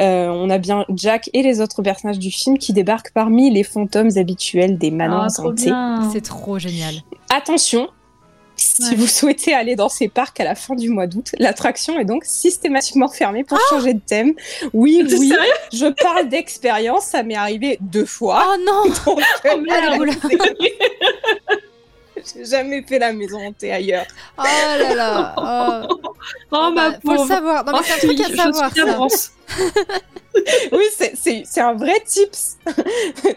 Euh, 0.00 0.28
on 0.28 0.48
a 0.50 0.58
bien 0.58 0.84
Jack 0.94 1.28
et 1.32 1.42
les 1.42 1.60
autres 1.60 1.82
personnages 1.82 2.18
du 2.18 2.30
film 2.30 2.58
qui 2.58 2.72
débarquent 2.72 3.12
parmi 3.12 3.50
les 3.50 3.64
fantômes 3.64 4.10
habituels 4.16 4.78
des 4.78 4.90
manoirs 4.90 5.26
Ah, 5.28 5.32
trop 5.32 5.48
hantés. 5.50 5.66
bien. 5.66 6.08
C'est 6.12 6.22
trop 6.24 6.58
génial. 6.58 6.94
Attention, 7.34 7.88
si 8.56 8.82
Ouais. 8.82 8.94
vous 8.94 9.06
souhaitez 9.06 9.54
aller 9.54 9.74
dans 9.76 9.88
ces 9.88 10.08
parcs 10.08 10.38
à 10.40 10.44
la 10.44 10.54
fin 10.54 10.74
du 10.74 10.88
mois 10.90 11.06
d'août, 11.06 11.28
l'attraction 11.38 11.98
est 11.98 12.04
donc 12.04 12.24
systématiquement 12.24 13.08
fermée 13.08 13.44
pour 13.44 13.58
changer 13.70 13.94
de 13.94 14.00
thème. 14.00 14.32
Oui, 14.74 15.02
oui, 15.18 15.32
je 15.72 15.86
parle 15.86 16.28
d'expérience, 16.28 17.04
ça 17.04 17.22
m'est 17.22 17.36
arrivé 17.36 17.78
deux 17.80 18.04
fois. 18.06 18.44
Oh 18.46 18.56
non. 18.66 18.92
Donc, 19.06 19.22
Ah, 19.44 19.56
merde. 19.56 20.00
oula. 20.00 20.12
J'ai 22.34 22.44
jamais 22.44 22.82
fait 22.82 22.98
la 22.98 23.12
maison 23.14 23.38
hantée 23.46 23.72
ailleurs. 23.72 24.04
Oh 24.38 24.42
là 24.42 24.94
là. 24.94 25.34
Oh. 25.92 25.96
Oh, 26.52 26.70
ma 26.74 26.90
Bah, 26.90 26.98
faut 27.02 27.10
le 27.12 27.16
pauvre. 27.16 27.28
savoir. 27.28 27.64
Non, 27.64 27.72
mais 27.72 27.78
Oh, 27.80 27.84
c'est 27.86 27.92
un 27.94 28.08
truc 28.08 28.20
à 28.20 28.36
savoir. 28.36 28.70
ça. 29.08 29.30
Oui, 30.72 30.84
c'est 31.14 31.60
un 31.60 31.74
vrai 31.74 32.00
tips 32.06 32.56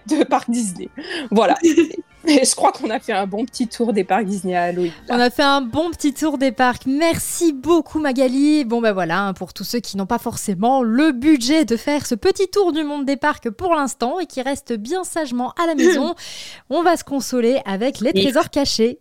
de 0.07 0.24
parc 0.24 0.50
Disney. 0.50 0.89
Voilà. 1.31 1.57
Et 2.25 2.45
je 2.45 2.55
crois 2.55 2.71
qu'on 2.71 2.89
a 2.89 2.99
fait 2.99 3.11
un 3.13 3.27
bon 3.27 3.45
petit 3.45 3.67
tour 3.67 3.91
des 3.93 4.03
parcs 4.03 4.25
Disney 4.25 4.55
à 4.55 4.63
Halloween. 4.63 4.91
là. 5.07 5.15
On 5.15 5.19
a 5.19 5.29
fait 5.29 5.43
un 5.43 5.61
bon 5.61 5.91
petit 5.91 6.13
tour 6.13 6.37
des 6.37 6.51
parcs. 6.51 6.85
Merci 6.85 7.51
beaucoup 7.53 7.99
Magali. 7.99 8.63
Bon 8.63 8.81
ben 8.81 8.93
voilà, 8.93 9.19
hein, 9.21 9.33
pour 9.33 9.53
tous 9.53 9.63
ceux 9.65 9.79
qui 9.79 9.97
n'ont 9.97 10.05
pas 10.05 10.19
forcément 10.19 10.83
le 10.83 11.11
budget 11.11 11.65
de 11.65 11.75
faire 11.75 12.05
ce 12.05 12.15
petit 12.15 12.47
tour 12.47 12.71
du 12.71 12.83
monde 12.83 13.05
des 13.05 13.17
parcs 13.17 13.49
pour 13.49 13.75
l'instant 13.75 14.19
et 14.19 14.25
qui 14.25 14.41
restent 14.41 14.73
bien 14.73 15.03
sagement 15.03 15.53
à 15.61 15.67
la 15.67 15.75
maison, 15.75 16.15
on 16.69 16.81
va 16.83 16.95
se 16.97 17.03
consoler 17.03 17.59
avec 17.65 17.99
les 17.99 18.13
trésors 18.13 18.49
cachés. 18.49 18.99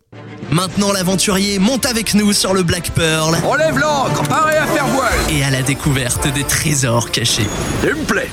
Maintenant 0.51 0.91
l'aventurier 0.91 1.59
monte 1.59 1.85
avec 1.85 2.13
nous 2.15 2.33
sur 2.33 2.53
le 2.53 2.63
Black 2.63 2.91
Pearl 2.91 3.35
Relève 3.43 3.77
l'ancre, 3.77 4.23
paré 4.27 4.57
à 4.57 4.65
faire 4.67 4.87
voile. 4.87 5.13
et 5.31 5.43
à 5.43 5.49
la 5.49 5.61
découverte 5.61 6.27
des 6.33 6.43
trésors 6.43 7.09
cachés. 7.11 7.47
Il 7.83 7.95
me 7.95 8.03
plaît. 8.05 8.29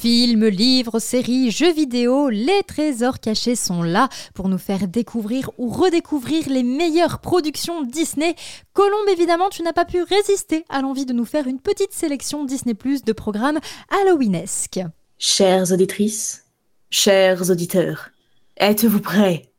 Films, 0.00 0.46
livres, 0.46 0.98
séries, 0.98 1.50
jeux 1.50 1.74
vidéo, 1.74 2.30
les 2.30 2.62
trésors 2.66 3.20
cachés 3.20 3.54
sont 3.54 3.82
là 3.82 4.08
pour 4.32 4.48
nous 4.48 4.56
faire 4.56 4.88
découvrir 4.88 5.50
ou 5.58 5.68
redécouvrir 5.68 6.48
les 6.48 6.62
meilleures 6.62 7.18
productions 7.18 7.82
Disney. 7.82 8.34
Colombe, 8.72 9.10
évidemment, 9.10 9.50
tu 9.50 9.62
n'as 9.62 9.74
pas 9.74 9.84
pu 9.84 10.02
résister 10.02 10.64
à 10.70 10.80
l'envie 10.80 11.04
de 11.04 11.12
nous 11.12 11.26
faire 11.26 11.46
une 11.46 11.60
petite 11.60 11.92
sélection 11.92 12.46
Disney 12.46 12.72
Plus 12.72 13.04
de 13.04 13.12
programmes 13.12 13.58
Halloweenesques. 13.90 14.80
Chères 15.18 15.70
auditrices, 15.70 16.46
chers 16.88 17.50
auditeurs, 17.50 18.08
êtes-vous 18.56 19.00
prêts 19.00 19.50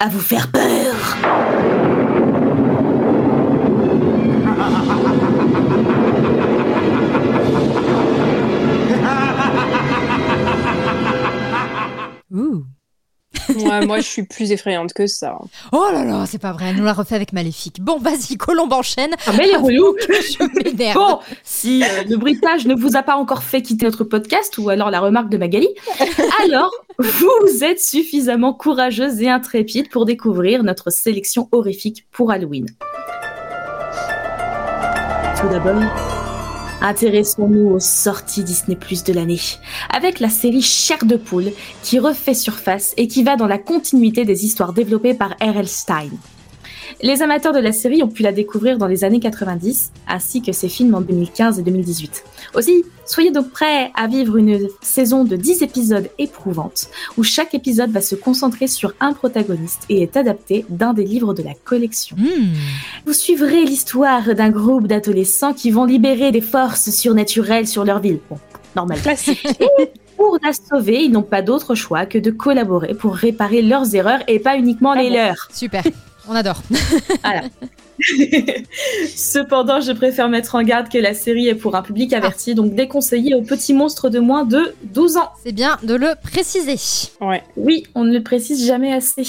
à 0.00 0.08
vous 0.08 0.20
faire 0.20 0.52
peur? 0.52 1.37
Moi, 13.86 13.98
je 14.00 14.06
suis 14.06 14.22
plus 14.24 14.52
effrayante 14.52 14.92
que 14.92 15.06
ça. 15.06 15.38
Oh 15.72 15.86
là 15.92 16.04
là, 16.04 16.24
c'est 16.26 16.38
pas 16.38 16.52
vrai, 16.52 16.66
elle 16.70 16.76
nous 16.76 16.84
l'a 16.84 16.92
refait 16.92 17.14
avec 17.14 17.32
Maléfique. 17.32 17.80
Bon, 17.80 17.98
vas-y, 17.98 18.36
Colombe 18.36 18.72
enchaîne. 18.72 19.14
Ah, 19.26 19.32
mais 19.36 19.48
il 19.48 19.52
est 19.52 19.56
relou 19.56 19.96
Je 20.08 20.64
m'énerve. 20.64 20.94
Bon, 20.96 21.18
si 21.42 21.82
euh, 21.82 22.04
le 22.08 22.16
bruitage 22.16 22.66
ne 22.66 22.74
vous 22.74 22.96
a 22.96 23.02
pas 23.02 23.16
encore 23.16 23.42
fait 23.42 23.62
quitter 23.62 23.84
notre 23.86 24.04
podcast, 24.04 24.58
ou 24.58 24.68
alors 24.68 24.90
la 24.90 25.00
remarque 25.00 25.28
de 25.28 25.38
Magali, 25.38 25.68
alors 26.42 26.72
vous 26.98 27.64
êtes 27.64 27.80
suffisamment 27.80 28.52
courageuse 28.52 29.22
et 29.22 29.28
intrépide 29.28 29.88
pour 29.88 30.04
découvrir 30.04 30.62
notre 30.62 30.90
sélection 30.90 31.48
horrifique 31.52 32.06
pour 32.10 32.30
Halloween. 32.30 32.66
Tout 35.40 35.48
d'abord, 35.48 35.82
intéressons-nous 36.88 37.68
aux 37.68 37.80
sorties 37.80 38.44
Disney 38.44 38.74
Plus 38.74 39.04
de 39.04 39.12
l'année, 39.12 39.40
avec 39.94 40.20
la 40.20 40.30
série 40.30 40.62
Chair 40.62 41.04
de 41.04 41.16
poule 41.16 41.52
qui 41.82 41.98
refait 41.98 42.34
surface 42.34 42.94
et 42.96 43.08
qui 43.08 43.22
va 43.22 43.36
dans 43.36 43.46
la 43.46 43.58
continuité 43.58 44.24
des 44.24 44.46
histoires 44.46 44.72
développées 44.72 45.14
par 45.14 45.32
R.L. 45.40 45.68
Stein. 45.68 46.08
Les 47.00 47.22
amateurs 47.22 47.52
de 47.52 47.60
la 47.60 47.70
série 47.70 48.02
ont 48.02 48.08
pu 48.08 48.24
la 48.24 48.32
découvrir 48.32 48.76
dans 48.76 48.88
les 48.88 49.04
années 49.04 49.20
90, 49.20 49.92
ainsi 50.08 50.42
que 50.42 50.50
ses 50.50 50.68
films 50.68 50.96
en 50.96 51.00
2015 51.00 51.60
et 51.60 51.62
2018. 51.62 52.24
Aussi, 52.54 52.84
soyez 53.06 53.30
donc 53.30 53.50
prêts 53.50 53.92
à 53.94 54.08
vivre 54.08 54.36
une 54.36 54.68
saison 54.82 55.22
de 55.22 55.36
10 55.36 55.62
épisodes 55.62 56.10
éprouvantes, 56.18 56.88
où 57.16 57.22
chaque 57.22 57.54
épisode 57.54 57.90
va 57.92 58.00
se 58.00 58.16
concentrer 58.16 58.66
sur 58.66 58.94
un 58.98 59.12
protagoniste 59.12 59.82
et 59.88 60.02
est 60.02 60.16
adapté 60.16 60.66
d'un 60.70 60.92
des 60.92 61.04
livres 61.04 61.34
de 61.34 61.42
la 61.44 61.54
collection. 61.54 62.16
Hmm. 62.16 62.52
Vous 63.06 63.12
suivrez 63.12 63.64
l'histoire 63.64 64.34
d'un 64.34 64.50
groupe 64.50 64.88
d'adolescents 64.88 65.54
qui 65.54 65.70
vont 65.70 65.84
libérer 65.84 66.32
des 66.32 66.40
forces 66.40 66.90
surnaturelles 66.90 67.68
sur 67.68 67.84
leur 67.84 68.00
ville. 68.00 68.18
Bon, 68.28 68.38
normal. 68.74 69.00
Classique. 69.00 69.46
Pour 70.16 70.36
la 70.42 70.52
sauver, 70.52 71.04
ils 71.04 71.12
n'ont 71.12 71.22
pas 71.22 71.42
d'autre 71.42 71.76
choix 71.76 72.06
que 72.06 72.18
de 72.18 72.32
collaborer 72.32 72.94
pour 72.94 73.14
réparer 73.14 73.62
leurs 73.62 73.94
erreurs 73.94 74.18
et 74.26 74.40
pas 74.40 74.56
uniquement 74.58 74.94
Ah 74.96 75.00
les 75.00 75.10
bon. 75.10 75.14
leurs. 75.14 75.48
Super, 75.54 75.84
on 76.28 76.34
adore. 76.34 76.62
Cependant, 79.16 79.80
je 79.80 79.92
préfère 79.92 80.28
mettre 80.28 80.54
en 80.54 80.62
garde 80.62 80.88
que 80.88 80.98
la 80.98 81.14
série 81.14 81.48
est 81.48 81.54
pour 81.54 81.74
un 81.74 81.82
public 81.82 82.12
averti, 82.12 82.54
donc 82.54 82.74
déconseillée 82.74 83.34
aux 83.34 83.42
petits 83.42 83.74
monstres 83.74 84.08
de 84.08 84.20
moins 84.20 84.44
de 84.44 84.74
12 84.84 85.16
ans. 85.16 85.30
C'est 85.42 85.52
bien 85.52 85.78
de 85.82 85.94
le 85.94 86.14
préciser. 86.22 86.76
Ouais. 87.20 87.42
Oui, 87.56 87.84
on 87.94 88.04
ne 88.04 88.12
le 88.12 88.22
précise 88.22 88.64
jamais 88.64 88.92
assez. 88.92 89.26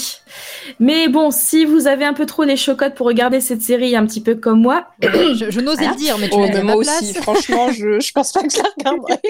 Mais 0.78 1.08
bon, 1.08 1.30
si 1.30 1.64
vous 1.64 1.86
avez 1.86 2.04
un 2.04 2.14
peu 2.14 2.26
trop 2.26 2.44
les 2.44 2.56
chocottes 2.56 2.94
pour 2.94 3.06
regarder 3.06 3.40
cette 3.40 3.62
série 3.62 3.96
un 3.96 4.06
petit 4.06 4.20
peu 4.20 4.36
comme 4.36 4.60
moi, 4.60 4.86
je 5.02 5.50
je 5.50 5.60
n'osais 5.60 5.88
le 5.88 5.96
dire, 5.96 6.16
mais 6.18 6.28
tu 6.28 6.36
Oh, 6.36 6.46
mais 6.52 6.62
moi 6.62 6.76
aussi, 6.76 7.12
franchement, 7.14 7.72
je, 7.72 7.98
je 8.00 8.12
pense 8.12 8.32
pas 8.32 8.42
que 8.42 8.50
je 8.50 8.58
la 8.58 8.70
regarderai. 8.78 9.20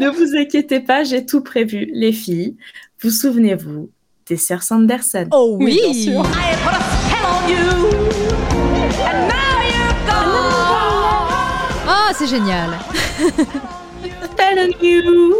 ne 0.00 0.08
vous 0.10 0.36
inquiétez 0.36 0.80
pas, 0.80 1.02
j'ai 1.04 1.24
tout 1.24 1.42
prévu. 1.42 1.90
Les 1.92 2.12
filles, 2.12 2.56
vous 3.00 3.10
souvenez-vous 3.10 3.90
Sanderson 4.36 5.26
Oh 5.32 5.56
Oui, 5.58 5.80
oui, 5.84 5.92
bien 5.92 6.22
sûr. 6.22 6.26
Ah, 11.88 12.10
c'est 12.14 12.26
génial. 12.26 12.70
Spell 14.24 14.58
on 14.58 14.84
you. 14.84 15.34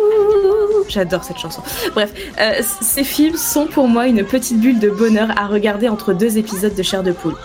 J'adore 0.89 1.25
cette 1.25 1.39
chanson. 1.39 1.63
Bref, 1.95 2.13
euh, 2.41 2.61
ces 2.81 3.05
films 3.05 3.37
sont 3.37 3.67
pour 3.67 3.89
moi 3.89 4.07
une 4.07 4.25
petite 4.25 4.61
bulle 4.61 4.79
de 4.79 4.91
bonheur 4.91 5.29
à 5.37 5.47
regarder 5.47 5.89
entre 5.89 6.13
deux 6.13 6.39
épisodes 6.39 6.75
de 6.75 6.83
Chair 6.83 7.03
de 7.03 7.13
Poule. 7.13 7.37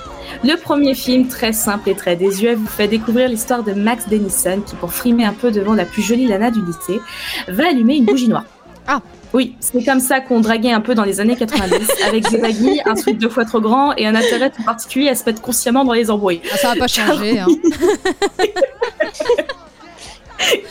Le 0.43 0.55
premier 0.55 0.93
film, 0.93 1.27
très 1.27 1.53
simple 1.53 1.89
et 1.89 1.95
très 1.95 2.15
désuet, 2.15 2.55
vous 2.55 2.67
fait 2.67 2.87
découvrir 2.87 3.29
l'histoire 3.29 3.63
de 3.63 3.73
Max 3.73 4.07
Dennison 4.07 4.61
qui, 4.65 4.75
pour 4.75 4.93
frimer 4.93 5.25
un 5.25 5.33
peu 5.33 5.51
devant 5.51 5.73
la 5.73 5.85
plus 5.85 6.01
jolie 6.01 6.27
Lana 6.27 6.51
du 6.51 6.59
lycée, 6.63 7.01
va 7.47 7.69
allumer 7.69 7.97
une 7.97 8.05
bougie 8.05 8.27
noire. 8.27 8.45
Ah. 8.87 9.01
Oui, 9.33 9.55
c'est 9.59 9.83
comme 9.83 9.99
ça 9.99 10.21
qu'on 10.21 10.39
draguait 10.39 10.71
un 10.71 10.79
peu 10.81 10.95
dans 10.95 11.03
les 11.03 11.19
années 11.19 11.35
90, 11.35 11.87
avec 12.07 12.29
des 12.29 12.37
baguilles, 12.37 12.81
un 12.85 12.95
truc 12.95 13.17
deux 13.17 13.29
fois 13.29 13.45
trop 13.45 13.59
grand 13.59 13.93
et 13.95 14.07
un 14.07 14.15
intérêt 14.15 14.49
tout 14.49 14.63
particulier 14.63 15.09
à 15.09 15.15
se 15.15 15.25
mettre 15.25 15.41
consciemment 15.41 15.83
dans 15.83 15.93
les 15.93 16.09
embrouilles. 16.09 16.41
Ah, 16.53 16.57
ça 16.57 16.69
va 16.69 16.75
pas 16.75 16.87
changer. 16.87 17.39
hein. 17.39 17.47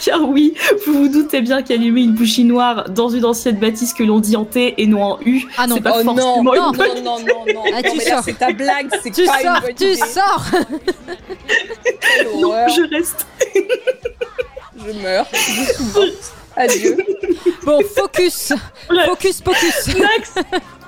Car 0.05 0.29
oui, 0.29 0.55
vous 0.87 0.93
vous 0.93 1.09
doutez 1.09 1.41
bien 1.41 1.61
qu'allumer 1.61 2.03
une 2.03 2.13
bougie 2.15 2.45
noire 2.45 2.89
dans 2.89 3.09
une 3.09 3.25
ancienne 3.25 3.57
bâtisse 3.57 3.93
que 3.93 4.05
l'on 4.05 4.21
dit 4.21 4.37
en 4.37 4.45
T 4.45 4.81
et 4.81 4.87
non 4.87 5.03
en 5.03 5.19
U, 5.27 5.43
Ah 5.59 5.67
non. 5.67 5.75
c'est 5.75 5.81
pas 5.83 5.91
oh 5.99 6.05
forcément 6.05 6.15
non, 6.15 6.55
une 6.55 6.61
non, 6.63 6.71
bonne 6.71 7.05
non, 7.05 7.19
non, 7.19 7.45
non, 7.53 7.63
Ah, 7.75 7.83
non, 7.83 7.91
tu 7.91 7.99
mais 7.99 8.05
là, 8.05 8.11
sors. 8.17 8.25
c'est 8.25 8.39
ta 8.39 8.53
blague, 8.53 8.89
c'est 9.03 9.11
Tu 9.11 9.25
pas 9.25 9.41
sors, 9.43 9.57
une 9.57 9.61
bonne 9.63 9.75
tu 9.75 9.85
idée. 9.85 9.97
sors. 9.97 10.45
Non, 12.41 12.53
je 12.69 12.95
reste. 12.95 13.27
Je 14.77 14.93
meurs. 15.03 15.27
Je. 15.33 16.46
Adieu. 16.57 16.97
Bon, 17.65 17.81
focus, 17.83 18.53
focus, 19.07 19.43
focus. 19.43 19.97
Max, 19.99 20.35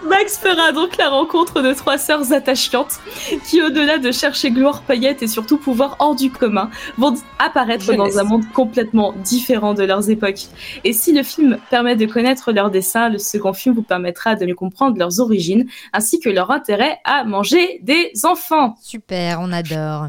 Max 0.04 0.38
fera 0.38 0.72
donc 0.72 0.96
la 0.96 1.08
rencontre 1.08 1.60
de 1.60 1.72
trois 1.72 1.98
sœurs 1.98 2.32
attachantes 2.32 3.00
qui, 3.46 3.60
au-delà 3.60 3.98
de 3.98 4.12
chercher 4.12 4.50
gloire, 4.50 4.82
paillettes 4.82 5.22
et 5.22 5.26
surtout 5.26 5.58
pouvoir 5.58 5.96
hors 5.98 6.14
du 6.14 6.30
commun, 6.30 6.70
vont 6.96 7.14
apparaître 7.38 7.84
Jeunesse. 7.84 8.14
dans 8.14 8.20
un 8.20 8.24
monde 8.24 8.44
complètement 8.54 9.12
différent 9.24 9.74
de 9.74 9.82
leurs 9.82 10.08
époques. 10.08 10.46
Et 10.84 10.92
si 10.92 11.12
le 11.12 11.22
film 11.22 11.58
permet 11.68 11.96
de 11.96 12.06
connaître 12.06 12.52
leur 12.52 12.70
dessin, 12.70 13.08
le 13.08 13.18
second 13.18 13.52
film 13.52 13.74
vous 13.74 13.82
permettra 13.82 14.36
de 14.36 14.46
mieux 14.46 14.54
comprendre 14.54 14.96
leurs 14.98 15.20
origines 15.20 15.66
ainsi 15.92 16.20
que 16.20 16.28
leur 16.28 16.50
intérêt 16.50 16.98
à 17.04 17.24
manger 17.24 17.80
des 17.82 18.12
enfants. 18.24 18.76
Super, 18.80 19.38
on 19.40 19.52
adore. 19.52 20.08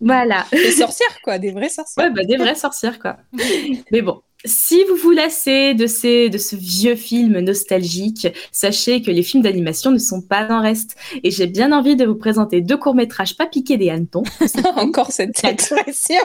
Voilà. 0.00 0.46
Des 0.52 0.72
sorcières, 0.72 1.18
quoi, 1.22 1.38
des 1.38 1.50
vraies 1.50 1.68
sorcières. 1.68 2.06
Ouais, 2.06 2.12
bah, 2.12 2.24
des 2.24 2.36
vraies 2.36 2.54
sorcières, 2.54 2.98
quoi. 2.98 3.16
Mais 3.90 4.00
bon. 4.00 4.22
Si 4.44 4.84
vous 4.84 4.94
vous 4.94 5.10
lassez 5.10 5.74
de, 5.74 5.88
ces, 5.88 6.28
de 6.28 6.38
ce 6.38 6.54
vieux 6.54 6.94
film 6.94 7.40
nostalgique, 7.40 8.28
sachez 8.52 9.02
que 9.02 9.10
les 9.10 9.24
films 9.24 9.42
d'animation 9.42 9.90
ne 9.90 9.98
sont 9.98 10.22
pas 10.22 10.46
en 10.48 10.62
reste. 10.62 10.94
Et 11.24 11.32
j'ai 11.32 11.48
bien 11.48 11.72
envie 11.72 11.96
de 11.96 12.04
vous 12.04 12.14
présenter 12.14 12.60
deux 12.60 12.76
courts-métrages 12.76 13.36
pas 13.36 13.46
piqués 13.46 13.76
des 13.76 13.90
hannetons. 13.90 14.22
Encore 14.76 15.10
cette 15.10 15.42
expression. 15.42 16.22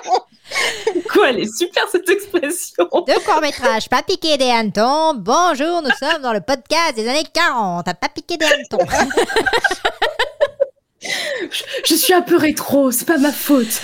Quoi, 1.12 1.32
elle 1.32 1.40
est 1.40 1.58
super 1.58 1.88
cette 1.92 2.08
expression 2.08 2.88
Deux 3.08 3.20
courts-métrages, 3.26 3.90
pas 3.90 4.04
piqué 4.04 4.38
des 4.38 4.50
hannetons. 4.50 5.16
Bonjour, 5.16 5.82
nous 5.82 5.90
sommes 6.00 6.22
dans 6.22 6.34
le 6.34 6.42
podcast 6.42 6.96
des 6.96 7.08
années 7.08 7.26
40. 7.34 7.86
Pas 7.86 8.10
piqué 8.14 8.38
des 8.38 8.46
hannetons. 8.46 8.78
Je 11.86 11.96
suis 11.96 12.14
un 12.14 12.22
peu 12.22 12.38
rétro, 12.38 12.92
c'est 12.92 13.06
pas 13.06 13.18
ma 13.18 13.32
faute. 13.32 13.82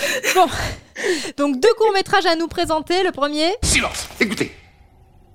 Donc, 1.36 1.60
deux 1.60 1.74
courts-métrages 1.74 2.26
à 2.26 2.36
nous 2.36 2.48
présenter. 2.48 3.02
Le 3.02 3.12
premier. 3.12 3.54
Silence 3.62 4.08
Écoutez, 4.20 4.54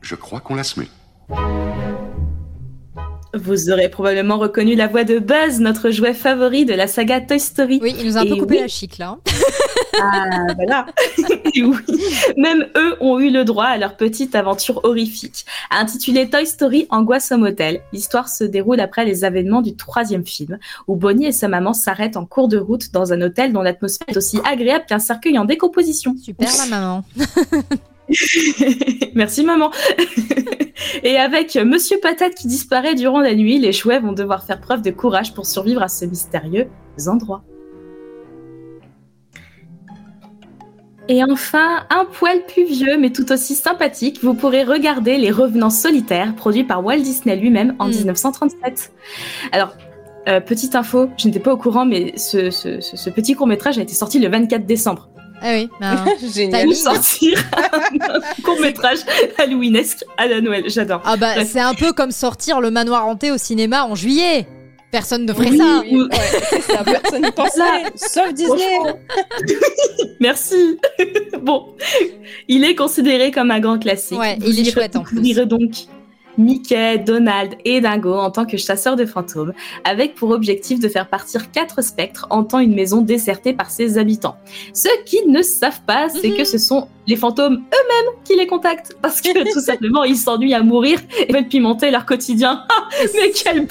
je 0.01 0.15
crois 0.15 0.39
qu'on 0.39 0.56
l'a 0.56 0.63
semé. 0.63 0.88
Vous 3.36 3.70
aurez 3.70 3.89
probablement 3.89 4.38
reconnu 4.38 4.75
la 4.75 4.88
voix 4.88 5.04
de 5.04 5.20
Buzz, 5.20 5.60
notre 5.60 5.92
jouet 5.92 6.13
favori 6.13 6.63
de 6.63 6.74
la 6.74 6.88
saga 6.88 7.20
Toy 7.20 7.39
Story. 7.39 7.80
Oui, 7.82 7.94
il 8.00 8.06
nous 8.06 8.18
a 8.18 8.22
un 8.22 8.25
peu 8.25 8.38
coupé 8.38 8.56
oui. 8.56 8.62
la 8.62 8.68
chic 8.68 8.98
là. 8.98 9.18
Ah, 10.01 10.48
voilà. 10.56 10.88
Et 11.54 11.63
oui. 11.63 11.77
Même 12.36 12.68
eux 12.75 12.98
ont 13.00 13.18
eu 13.18 13.30
le 13.30 13.46
droit 13.46 13.63
à 13.63 13.77
leur 13.77 13.96
petite 13.96 14.36
aventure 14.36 14.82
horrifique. 14.84 15.46
Intitulée 15.72 16.30
Toy 16.30 16.46
Story 16.46 16.86
Angoisse 16.89 17.32
au 17.32 17.38
motel, 17.38 17.80
l'histoire 17.94 18.27
se 18.27 18.44
déroule 18.44 18.82
après 18.82 19.06
les 19.06 19.24
événements 19.24 19.62
du 19.62 19.77
troisième 19.77 20.25
film, 20.25 20.60
où 20.88 20.98
Bonnie 20.98 21.27
et 21.27 21.32
sa 21.32 21.48
maman 21.48 21.74
s'arrêtent 21.74 22.18
en 22.18 22.25
cours 22.25 22.50
de 22.50 22.58
route 22.58 22.92
dans 22.92 23.13
un 23.13 23.22
hôtel 23.22 23.54
dont 23.54 23.62
l'atmosphère 23.62 24.10
est 24.10 24.18
aussi 24.18 24.42
agréable 24.44 24.84
qu'un 24.86 25.00
cercueil 25.00 25.39
en 25.39 25.46
décomposition. 25.46 26.13
Super, 26.22 26.50
la 26.70 26.77
maman. 26.77 27.06
Merci 29.15 29.44
maman. 29.46 29.72
Et 31.03 31.17
avec 31.17 31.55
Monsieur 31.55 31.97
Patate 32.01 32.35
qui 32.35 32.47
disparaît 32.47 32.95
durant 32.95 33.19
la 33.19 33.33
nuit, 33.35 33.59
les 33.59 33.71
jouets 33.71 33.99
vont 33.99 34.13
devoir 34.13 34.43
faire 34.45 34.59
preuve 34.59 34.81
de 34.81 34.91
courage 34.91 35.33
pour 35.33 35.45
survivre 35.45 35.81
à 35.81 35.87
ce 35.87 36.05
mystérieux 36.05 36.67
endroit. 37.07 37.43
Et 41.07 41.23
enfin, 41.23 41.85
un 41.91 42.05
poil 42.05 42.41
plus 42.47 42.65
vieux 42.65 42.97
mais 42.97 43.11
tout 43.11 43.31
aussi 43.31 43.53
sympathique, 43.53 44.23
vous 44.23 44.33
pourrez 44.33 44.63
regarder 44.63 45.17
Les 45.17 45.29
Revenants 45.29 45.69
solitaires, 45.69 46.33
produits 46.35 46.63
par 46.63 46.83
Walt 46.83 46.97
Disney 47.01 47.35
lui-même 47.35 47.75
en 47.77 47.87
Mm. 47.87 47.91
1937. 47.91 48.91
Alors, 49.51 49.75
euh, 50.27 50.39
petite 50.39 50.73
info, 50.75 51.09
je 51.17 51.27
n'étais 51.27 51.39
pas 51.39 51.53
au 51.53 51.57
courant, 51.57 51.85
mais 51.85 52.17
ce, 52.17 52.49
ce- 52.49 52.79
ce- 52.81 52.97
ce 52.97 53.09
petit 53.11 53.35
court-métrage 53.35 53.77
a 53.77 53.81
été 53.83 53.93
sorti 53.93 54.17
le 54.19 54.29
24 54.29 54.65
décembre. 54.65 55.09
Ah 55.42 55.54
oui, 55.54 55.70
ben, 55.80 56.06
Génial. 56.34 56.74
Sortir 56.75 57.38
un 58.01 58.42
court-métrage 58.44 59.00
halloweenesque 59.38 60.04
à 60.18 60.27
la 60.27 60.42
Noël, 60.42 60.63
j'adore. 60.68 61.01
ah 61.06 61.18
bah, 61.18 61.44
c'est 61.46 61.60
un 61.60 61.74
peu 61.74 61.94
comme 61.94 62.12
sortir 62.12 62.62
le 62.62 62.72
manoir 62.72 63.06
hanté 63.06 63.32
au 63.32 63.38
cinéma 63.38 63.86
en 63.86 63.96
juillet. 63.96 64.48
Personne 64.92 65.25
ne 65.25 65.34
ferait 65.34 65.50
Oui, 65.50 65.58
ça. 65.58 65.82
Oui, 65.92 66.01
ouais, 66.04 66.08
c'est 66.50 66.62
ça, 66.62 66.84
personne 66.86 67.22
n'y 67.24 67.32
pensait, 67.32 67.62
sauf 67.96 68.34
Disney. 68.34 68.80
Merci. 70.20 70.80
bon, 71.42 71.75
il 72.48 72.63
est 72.63 72.75
considéré 72.75 73.32
comme 73.32 73.51
un 73.51 73.60
grand 73.60 73.77
classique. 73.77 74.18
Ouais, 74.18 74.38
Vous 74.39 74.50
il 74.51 74.68
est 74.68 74.72
chouette 74.72 74.96
en 74.96 75.01
plus. 75.04 75.20
donc 75.46 75.72
Mickey, 76.38 76.98
Donald 77.00 77.56
et 77.65 77.82
Dingo 77.82 78.13
en 78.13 78.32
tant 78.32 78.46
que 78.46 78.58
chasseurs 78.58 78.96
de 78.96 79.06
fantômes, 79.06 79.54
avec 79.84 80.15
pour 80.15 80.32
objectif 80.32 80.80
de 80.80 80.88
faire 80.89 81.08
partir 81.08 81.51
quatre 81.51 81.82
spectres 81.84 82.27
hantant 82.30 82.60
une 82.60 82.75
maison 82.75 83.01
désertée 83.01 83.54
par 83.54 83.70
ses 83.70 83.98
habitants. 83.98 84.36
Ce 84.74 84.88
qu'ils 85.06 85.32
ne 85.32 85.42
savent 85.42 85.82
pas, 85.86 86.10
c'est 86.10 86.30
Mhm. 86.30 86.38
que 86.38 86.44
ce 86.44 86.58
sont 86.58 86.88
les 87.07 87.15
fantômes 87.15 87.55
eux-mêmes 87.55 88.13
qui 88.24 88.35
les 88.35 88.47
contactent, 88.47 88.95
parce 89.01 89.21
que 89.21 89.53
tout 89.53 89.62
simplement 89.62 90.03
ils 90.03 90.17
s'ennuient 90.17 90.53
à 90.53 90.63
mourir 90.63 91.00
et 91.17 91.31
veulent 91.31 91.47
pimenter 91.47 91.91
leur 91.91 92.05
quotidien. 92.05 92.65
Ah, 92.69 92.85
Mais 93.15 93.31
quelle 93.31 93.67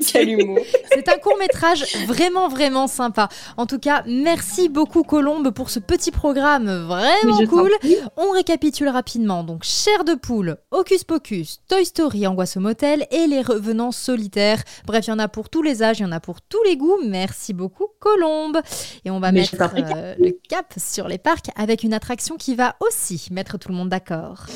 Quel 0.00 0.28
humour. 0.30 0.58
C'est 0.92 1.08
un 1.08 1.18
court 1.18 1.36
métrage 1.38 1.84
vraiment 2.06 2.48
vraiment 2.48 2.86
sympa. 2.86 3.28
En 3.56 3.66
tout 3.66 3.78
cas, 3.78 4.02
merci 4.06 4.68
beaucoup 4.68 5.02
Colombe 5.02 5.50
pour 5.50 5.70
ce 5.70 5.78
petit 5.78 6.10
programme 6.10 6.68
vraiment 6.86 7.46
cool. 7.46 7.70
On 8.16 8.30
récapitule 8.30 8.88
rapidement. 8.88 9.44
Donc, 9.44 9.64
Chair 9.64 10.04
de 10.04 10.14
poule, 10.14 10.56
Hocus 10.70 11.04
Pocus, 11.04 11.60
Toy 11.68 11.84
Story, 11.84 12.26
Angoisse 12.26 12.56
au 12.56 12.60
motel 12.60 13.06
et 13.10 13.26
Les 13.26 13.42
Revenants 13.42 13.92
solitaires. 13.92 14.62
Bref, 14.86 15.06
il 15.06 15.10
y 15.10 15.12
en 15.12 15.18
a 15.18 15.28
pour 15.28 15.48
tous 15.48 15.62
les 15.62 15.82
âges, 15.82 16.00
il 16.00 16.02
y 16.02 16.06
en 16.06 16.12
a 16.12 16.20
pour 16.20 16.40
tous 16.40 16.62
les 16.64 16.76
goûts. 16.76 16.98
Merci 17.04 17.52
beaucoup 17.52 17.86
Colombe. 18.00 18.58
Et 19.04 19.10
on 19.10 19.20
va 19.20 19.32
Mais 19.32 19.40
mettre 19.40 19.56
euh, 19.96 20.14
le 20.18 20.30
cap 20.48 20.74
sur 20.76 21.08
les 21.08 21.18
parcs 21.18 21.50
avec 21.56 21.82
une 21.82 21.94
attraction 21.94 22.36
qui 22.36 22.54
va 22.54 22.76
aussi 22.80 23.28
mettre 23.30 23.58
tout 23.58 23.68
le 23.68 23.74
monde 23.74 23.88
d'accord. 23.88 24.46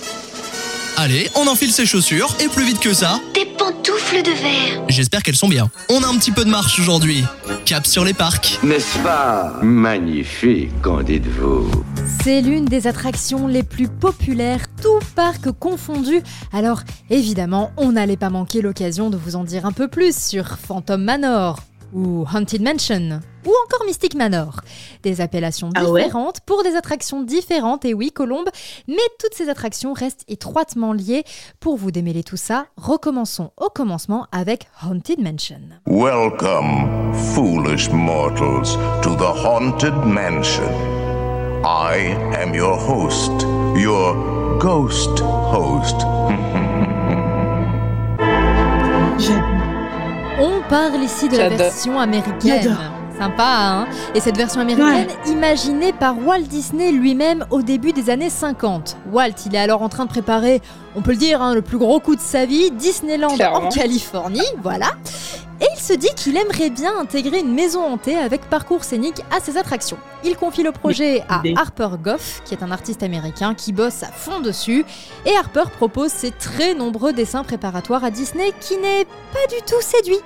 Allez, 0.98 1.28
on 1.36 1.48
enfile 1.48 1.72
ses 1.72 1.86
chaussures 1.86 2.28
et 2.38 2.48
plus 2.48 2.64
vite 2.64 2.78
que 2.78 2.92
ça, 2.92 3.18
Des 3.34 3.46
pantoufles 3.46 4.22
de 4.22 4.30
verre. 4.30 4.84
J'espère 4.88 5.22
qu'elles 5.22 5.36
sont 5.36 5.48
bien. 5.48 5.70
On 5.88 6.02
a 6.02 6.06
un 6.06 6.16
petit 6.18 6.30
peu 6.30 6.44
de 6.44 6.50
marche 6.50 6.78
aujourd'hui. 6.78 7.24
Cap 7.64 7.86
sur 7.86 8.04
les 8.04 8.12
parcs. 8.12 8.58
N'est-ce 8.62 8.98
pas 8.98 9.58
magnifique, 9.62 10.70
qu'en 10.82 11.02
dites-vous? 11.02 11.70
C'est 12.22 12.42
l'une 12.42 12.66
des 12.66 12.86
attractions 12.86 13.48
les 13.48 13.62
plus 13.62 13.88
populaires, 13.88 14.66
tout 14.80 14.98
parc 15.16 15.50
confondu. 15.50 16.20
Alors 16.52 16.82
évidemment, 17.08 17.72
on 17.78 17.92
n'allait 17.92 18.18
pas 18.18 18.30
manquer 18.30 18.60
l'occasion 18.60 19.08
de 19.08 19.16
vous 19.16 19.34
en 19.34 19.44
dire 19.44 19.64
un 19.64 19.72
peu 19.72 19.88
plus 19.88 20.14
sur 20.14 20.58
Phantom 20.58 21.02
Manor 21.02 21.60
ou 21.94 22.26
Haunted 22.32 22.62
Mansion 22.62 23.20
ou 23.44 23.52
encore 23.66 23.84
Mystic 23.86 24.14
Manor. 24.14 24.60
Des 25.02 25.20
appellations 25.20 25.70
Ah 25.74 25.90
ouais 25.90 26.04
différentes 26.04 26.40
pour 26.40 26.62
des 26.62 26.76
attractions 26.76 27.22
différentes, 27.22 27.84
et 27.84 27.94
oui, 27.94 28.12
Colombe, 28.12 28.48
mais 28.88 29.02
toutes 29.18 29.34
ces 29.34 29.48
attractions 29.48 29.92
restent 29.92 30.24
étroitement 30.28 30.92
liées. 30.92 31.24
Pour 31.60 31.76
vous 31.76 31.90
démêler 31.90 32.22
tout 32.22 32.36
ça, 32.36 32.66
recommençons 32.76 33.50
au 33.56 33.68
commencement 33.68 34.26
avec 34.32 34.68
Haunted 34.84 35.20
Mansion. 35.20 35.60
Welcome, 35.86 37.12
foolish 37.34 37.90
mortals, 37.90 38.76
to 39.02 39.14
the 39.16 39.44
Haunted 39.44 39.94
Mansion. 40.04 40.70
I 41.64 42.16
am 42.40 42.54
your 42.54 42.76
host, 42.76 43.30
your 43.76 44.58
ghost 44.58 45.20
host. 45.20 45.96
On 50.40 50.60
parle 50.68 51.02
ici 51.04 51.28
de 51.28 51.36
la 51.36 51.50
version 51.50 52.00
américaine. 52.00 52.76
Sympa, 53.18 53.44
hein 53.46 53.86
Et 54.14 54.20
cette 54.20 54.36
version 54.36 54.60
américaine, 54.60 55.08
imaginée 55.26 55.92
par 55.92 56.16
Walt 56.26 56.42
Disney 56.42 56.92
lui-même 56.92 57.44
au 57.50 57.62
début 57.62 57.92
des 57.92 58.10
années 58.10 58.30
50. 58.30 58.96
Walt, 59.12 59.30
il 59.46 59.54
est 59.54 59.58
alors 59.58 59.82
en 59.82 59.88
train 59.88 60.04
de 60.04 60.10
préparer, 60.10 60.60
on 60.96 61.02
peut 61.02 61.12
le 61.12 61.16
dire, 61.18 61.40
hein, 61.42 61.54
le 61.54 61.62
plus 61.62 61.78
gros 61.78 62.00
coup 62.00 62.16
de 62.16 62.20
sa 62.20 62.46
vie, 62.46 62.70
Disneyland 62.70 63.34
Clairement. 63.34 63.66
en 63.66 63.70
Californie, 63.70 64.40
voilà. 64.62 64.86
Et 65.60 65.66
il 65.76 65.80
se 65.80 65.92
dit 65.92 66.08
qu'il 66.16 66.36
aimerait 66.36 66.70
bien 66.70 66.98
intégrer 66.98 67.38
une 67.38 67.54
maison 67.54 67.84
hantée 67.84 68.16
avec 68.18 68.40
parcours 68.50 68.82
scénique 68.82 69.22
à 69.30 69.38
ses 69.38 69.56
attractions. 69.56 69.96
Il 70.24 70.36
confie 70.36 70.64
le 70.64 70.72
projet 70.72 71.22
à. 71.28 71.40
Harper 71.56 71.90
Goff, 72.02 72.42
qui 72.44 72.54
est 72.54 72.64
un 72.64 72.72
artiste 72.72 73.04
américain 73.04 73.54
qui 73.54 73.72
bosse 73.72 74.02
à 74.02 74.08
fond 74.08 74.40
dessus, 74.40 74.84
et 75.24 75.36
Harper 75.36 75.70
propose 75.76 76.10
ses 76.10 76.32
très 76.32 76.74
nombreux 76.74 77.12
dessins 77.12 77.44
préparatoires 77.44 78.02
à 78.02 78.10
Disney 78.10 78.52
qui 78.60 78.76
n'est 78.76 79.04
pas 79.04 79.46
du 79.54 79.62
tout 79.64 79.80
séduit. 79.80 80.18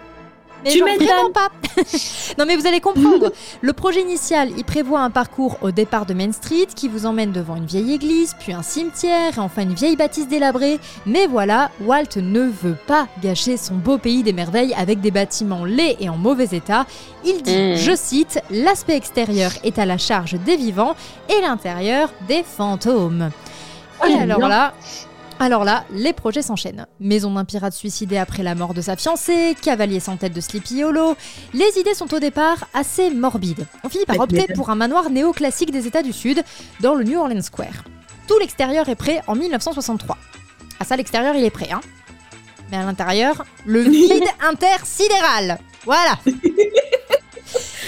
Mais 0.66 0.72
Tu 0.72 0.78
genre 0.78 0.86
vraiment 0.98 1.30
pas. 1.30 1.48
non 2.38 2.44
mais 2.46 2.56
vous 2.56 2.66
allez 2.66 2.80
comprendre. 2.80 3.32
Le 3.60 3.72
projet 3.72 4.00
initial, 4.02 4.50
il 4.56 4.64
prévoit 4.64 5.00
un 5.00 5.10
parcours 5.10 5.56
au 5.62 5.70
départ 5.70 6.06
de 6.06 6.14
Main 6.14 6.32
Street 6.32 6.66
qui 6.74 6.88
vous 6.88 7.06
emmène 7.06 7.32
devant 7.32 7.56
une 7.56 7.66
vieille 7.66 7.92
église, 7.94 8.34
puis 8.38 8.52
un 8.52 8.62
cimetière 8.62 9.36
et 9.36 9.40
enfin 9.40 9.62
une 9.62 9.74
vieille 9.74 9.96
bâtisse 9.96 10.28
délabrée. 10.28 10.78
Mais 11.06 11.26
voilà, 11.26 11.70
Walt 11.82 12.16
ne 12.16 12.40
veut 12.42 12.76
pas 12.86 13.06
gâcher 13.22 13.56
son 13.56 13.74
beau 13.74 13.98
pays 13.98 14.22
des 14.22 14.32
merveilles 14.32 14.74
avec 14.74 15.00
des 15.00 15.10
bâtiments 15.10 15.64
laids 15.64 15.96
et 16.00 16.08
en 16.08 16.16
mauvais 16.16 16.48
état. 16.52 16.86
Il 17.24 17.42
dit, 17.42 17.56
Mm. 17.56 17.76
je 17.76 17.96
cite, 17.96 18.40
l'aspect 18.50 18.96
extérieur 18.96 19.50
est 19.64 19.78
à 19.78 19.86
la 19.86 19.98
charge 19.98 20.34
des 20.44 20.56
vivants 20.56 20.94
et 21.28 21.40
l'intérieur 21.40 22.10
des 22.28 22.42
fantômes. 22.42 23.30
Ah, 24.00 24.08
et 24.10 24.14
alors 24.14 24.38
bien. 24.38 24.48
là, 24.48 24.74
alors 25.38 25.64
là, 25.64 25.84
les 25.90 26.12
projets 26.12 26.42
s'enchaînent. 26.42 26.86
Maison 26.98 27.32
d'un 27.32 27.44
pirate 27.44 27.74
suicidé 27.74 28.16
après 28.16 28.42
la 28.42 28.54
mort 28.54 28.74
de 28.74 28.80
sa 28.80 28.96
fiancée, 28.96 29.54
cavalier 29.60 30.00
sans 30.00 30.16
tête 30.16 30.32
de 30.32 30.40
Sleepy 30.40 30.82
Hollow. 30.82 31.14
Les 31.52 31.78
idées 31.78 31.94
sont 31.94 32.12
au 32.14 32.18
départ 32.18 32.66
assez 32.72 33.10
morbides. 33.10 33.66
On 33.84 33.88
finit 33.88 34.06
par 34.06 34.18
opter 34.18 34.46
pour 34.54 34.70
un 34.70 34.74
manoir 34.74 35.10
néoclassique 35.10 35.70
des 35.70 35.86
États 35.86 36.02
du 36.02 36.12
Sud, 36.12 36.42
dans 36.80 36.94
le 36.94 37.04
New 37.04 37.18
Orleans 37.18 37.42
Square. 37.42 37.84
Tout 38.26 38.38
l'extérieur 38.38 38.88
est 38.88 38.96
prêt 38.96 39.20
en 39.26 39.34
1963. 39.34 40.16
Ah 40.80 40.84
ça, 40.84 40.96
l'extérieur, 40.96 41.34
il 41.34 41.44
est 41.44 41.50
prêt, 41.50 41.70
hein. 41.70 41.80
Mais 42.70 42.78
à 42.78 42.84
l'intérieur, 42.84 43.44
le 43.64 43.80
vide 43.88 44.24
intersidéral. 44.40 45.58
Voilà. 45.84 46.18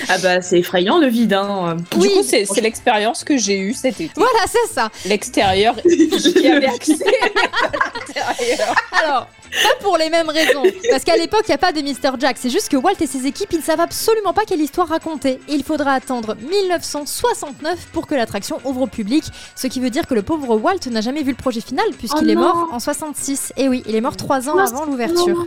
Ah 0.08 0.18
bah 0.18 0.40
c'est 0.42 0.58
effrayant 0.60 0.98
le 0.98 1.06
vide. 1.06 1.32
Hein. 1.34 1.76
Du 1.98 2.08
coup, 2.08 2.22
c'est 2.22 2.44
c'est 2.44 2.60
l'expérience 2.60 3.24
que 3.24 3.36
j'ai 3.36 3.58
eue 3.58 3.74
cet 3.74 4.00
été. 4.00 4.10
Voilà, 4.16 4.40
c'est 4.46 4.72
ça. 4.72 4.90
L'extérieur, 5.04 5.74
j'y 5.84 6.46
avais 6.48 6.66
accès 6.66 6.94
à 6.94 7.66
l'intérieur. 7.98 8.74
Alors, 8.92 9.28
pas 9.50 9.74
pour 9.80 9.96
les 9.98 10.10
mêmes 10.10 10.28
raisons. 10.28 10.62
Parce 10.90 11.04
qu'à 11.04 11.16
l'époque, 11.16 11.42
il 11.46 11.50
n'y 11.50 11.54
a 11.54 11.58
pas 11.58 11.72
de 11.72 11.80
Mr. 11.80 12.18
Jack. 12.18 12.36
C'est 12.38 12.50
juste 12.50 12.68
que 12.68 12.76
Walt 12.76 12.96
et 13.00 13.06
ses 13.06 13.26
équipes, 13.26 13.48
ils 13.52 13.58
ne 13.58 13.62
savent 13.62 13.80
absolument 13.80 14.32
pas 14.32 14.44
quelle 14.46 14.60
histoire 14.60 14.88
raconter. 14.88 15.40
Et 15.48 15.54
il 15.54 15.64
faudra 15.64 15.92
attendre 15.92 16.36
1969 16.36 17.88
pour 17.92 18.06
que 18.06 18.14
l'attraction 18.14 18.58
ouvre 18.64 18.82
au 18.82 18.86
public. 18.86 19.24
Ce 19.54 19.66
qui 19.66 19.80
veut 19.80 19.90
dire 19.90 20.06
que 20.06 20.14
le 20.14 20.22
pauvre 20.22 20.56
Walt 20.56 20.86
n'a 20.90 21.00
jamais 21.00 21.22
vu 21.22 21.30
le 21.30 21.36
projet 21.36 21.60
final, 21.60 21.86
puisqu'il 21.96 22.26
Oh 22.28 22.30
est 22.30 22.34
mort 22.34 22.68
en 22.72 22.80
66. 22.80 23.52
Et 23.56 23.68
oui, 23.68 23.82
il 23.86 23.94
est 23.94 24.00
mort 24.00 24.16
trois 24.16 24.48
ans 24.48 24.54
Oh, 24.56 24.60
avant 24.60 24.84
l'ouverture. 24.84 25.46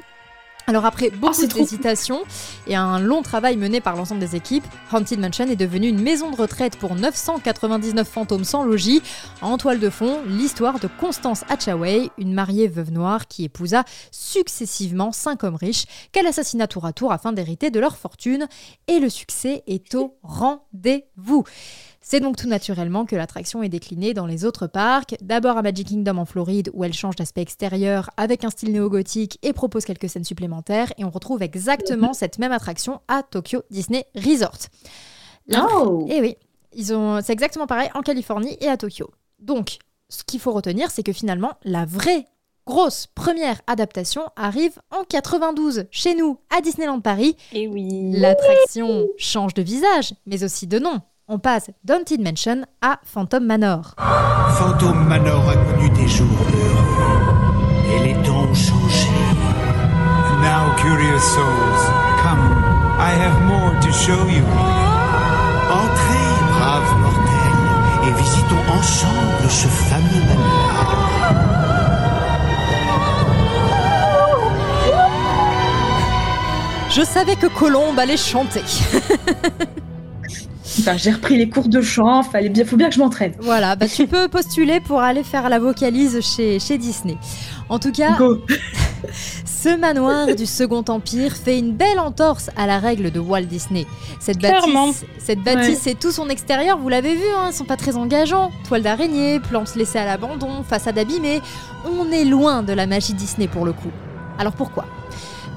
Alors 0.72 0.86
après 0.86 1.10
beaucoup 1.10 1.34
c'est 1.34 1.50
trop 1.50 1.60
d'hésitations 1.60 2.22
et 2.66 2.76
un 2.76 2.98
long 2.98 3.24
travail 3.24 3.58
mené 3.58 3.82
par 3.82 3.98
l'ensemble 3.98 4.22
des 4.22 4.38
équipes, 4.38 4.64
Haunted 4.94 5.20
Mansion 5.20 5.46
est 5.50 5.58
devenue 5.58 5.90
une 5.90 6.02
maison 6.02 6.32
de 6.32 6.38
retraite 6.38 6.78
pour 6.78 6.96
999 6.96 8.08
fantômes 8.08 8.46
sans 8.46 8.64
logis. 8.64 9.02
En 9.42 9.58
toile 9.58 9.82
de 9.82 9.90
fond, 9.90 10.20
l'histoire 10.26 10.80
de 10.80 10.88
Constance 10.88 11.44
Hatchaway, 11.50 12.10
une 12.18 12.34
mariée 12.34 12.70
veuve 12.70 12.94
noire 12.94 13.28
qui 13.28 13.44
épousa 13.44 13.84
successivement 14.12 15.12
cinq 15.12 15.44
hommes 15.44 15.58
riches 15.58 15.84
qu'elle 16.14 16.26
assassina 16.26 16.68
tour 16.68 16.86
à 16.86 16.94
tour 16.94 17.12
afin 17.12 17.34
d'hériter 17.34 17.70
de 17.70 17.82
leur 17.82 17.98
fortune. 17.98 18.48
Et 18.88 19.02
le 19.02 19.10
succès 19.10 19.64
est 19.68 19.94
au 19.94 20.16
rendez-vous. 20.24 21.44
C'est 22.04 22.20
donc 22.20 22.36
tout 22.36 22.48
naturellement 22.48 23.06
que 23.06 23.16
l'attraction 23.16 23.62
est 23.62 23.70
déclinée 23.70 24.16
dans 24.16 24.26
les 24.26 24.44
autres 24.44 24.66
parcs, 24.66 25.16
d'abord 25.22 25.58
à 25.58 25.62
Magic 25.62 25.88
Kingdom 25.88 26.18
en 26.18 26.26
Floride 26.26 26.72
où 26.74 26.84
elle 26.84 26.94
change 26.94 27.16
d'aspect 27.16 27.42
extérieur 27.42 28.10
avec 28.18 28.44
un 28.44 28.50
style 28.50 28.72
néo-gothique 28.72 29.38
et 29.44 29.54
propose 29.54 29.86
quelques 29.86 30.10
scènes 30.10 30.24
supplémentaires 30.24 30.92
et 30.98 31.06
on 31.06 31.12
retrouve 31.12 31.44
exactement 31.44 32.14
cette 32.14 32.40
même 32.40 32.52
attraction 32.52 33.02
à 33.08 33.22
Tokyo 33.22 33.62
Disney 33.70 34.06
Resort. 34.16 34.58
Oh. 35.56 36.08
Et 36.10 36.22
oui, 36.22 36.38
ils 36.74 36.92
ont 36.94 37.22
c'est 37.22 37.34
exactement 37.34 37.68
pareil 37.68 37.90
en 37.94 38.02
Californie 38.02 38.58
et 38.62 38.68
à 38.68 38.78
Tokyo. 38.78 39.12
Donc, 39.40 39.78
ce 40.10 40.24
qu'il 40.24 40.40
faut 40.40 40.52
retenir 40.52 40.90
c'est 40.90 41.04
que 41.04 41.14
finalement 41.14 41.54
la 41.64 41.86
vraie 41.86 42.26
grosse 42.66 43.08
première 43.14 43.62
adaptation 43.68 44.24
arrive 44.36 44.80
en 44.90 45.04
92 45.04 45.86
chez 45.92 46.16
nous 46.16 46.40
à 46.56 46.62
Disneyland 46.62 47.00
Paris 47.00 47.36
Et 47.54 47.68
oui. 47.68 48.12
L'attraction 48.14 49.08
change 49.18 49.54
de 49.54 49.62
visage, 49.62 50.14
mais 50.26 50.44
aussi 50.44 50.68
de 50.68 50.80
nom. 50.80 51.02
On 51.34 51.40
passe 51.40 51.70
d'Haunted 51.86 52.20
Mansion 52.20 52.66
à 52.82 53.00
Phantom 53.06 53.46
Manor. 53.46 53.96
Phantom 54.58 55.08
Manor 55.08 55.48
a 55.48 55.56
connu 55.56 55.90
des 55.92 56.06
jours 56.10 56.28
heureux. 56.28 57.86
Et 57.90 58.00
les 58.08 58.22
temps 58.22 58.44
ont 58.44 58.54
changé. 58.54 59.08
Now, 60.42 60.76
curious 60.76 61.22
souls, 61.22 61.84
come. 62.22 62.52
I 63.00 63.14
have 63.16 63.42
more 63.48 63.80
to 63.80 63.94
show 63.94 64.28
you. 64.28 64.44
Entrez, 65.72 66.34
braves 66.52 67.00
mortels, 67.00 68.10
et 68.10 68.12
visitons 68.22 68.66
ensemble 68.78 69.50
ce 69.50 69.68
fameux 69.70 70.26
manoir. 70.28 70.86
Je 76.90 77.04
savais 77.04 77.38
que 77.38 77.48
Colombe 77.48 77.98
allait 77.98 78.18
chanter. 78.18 78.64
Enfin, 80.80 80.96
j'ai 80.98 81.12
repris 81.12 81.38
les 81.38 81.50
cours 81.50 81.68
de 81.68 81.82
chant. 81.82 82.24
Fallait 82.24 82.50
bien, 82.50 82.64
faut 82.66 82.78
bien 82.78 82.90
que 82.90 82.96
je 82.96 83.00
m'entraîne. 83.00 83.34
voilà, 83.42 83.76
bah 83.76 83.88
tu 83.88 84.08
peux 84.08 84.28
postuler 84.28 84.80
pour 84.80 85.02
aller 85.02 85.24
faire 85.24 85.50
la 85.50 85.60
vocalise 85.60 86.20
chez, 86.22 86.60
chez 86.60 86.78
Disney. 86.78 87.18
En 87.70 87.78
tout 87.80 87.92
cas, 87.92 88.18
Go. 88.18 88.40
ce 89.46 89.76
manoir 89.78 90.36
du 90.36 90.46
Second 90.46 90.84
Empire 90.88 91.36
fait 91.36 91.58
une 91.60 91.74
belle 91.74 92.00
entorse 92.00 92.50
à 92.56 92.68
la 92.68 92.80
règle 92.80 93.12
de 93.12 93.20
Walt 93.20 93.44
Disney. 93.44 93.86
Cette 94.20 94.40
Clairement. 94.40 94.88
bâtisse, 94.88 95.06
cette 95.20 95.40
bâtisse 95.44 95.88
et 95.88 95.96
tout 95.96 96.12
son 96.12 96.30
extérieur, 96.30 96.78
vous 96.78 96.90
l'avez 96.90 97.16
vu, 97.16 97.26
hein, 97.38 97.52
sont 97.52 97.66
pas 97.66 97.78
très 97.78 97.98
engageants. 97.98 98.52
Toile 98.68 98.82
d'araignée, 98.82 99.40
plantes 99.40 99.76
laissées 99.76 100.00
à 100.00 100.06
l'abandon, 100.06 100.64
façade 100.64 100.98
abîmée. 100.98 101.42
On 101.86 102.12
est 102.12 102.26
loin 102.26 102.64
de 102.64 102.74
la 102.74 102.88
magie 102.88 103.14
Disney 103.14 103.48
pour 103.48 103.66
le 103.66 103.74
coup. 103.74 103.92
Alors 104.38 104.54
pourquoi? 104.54 104.86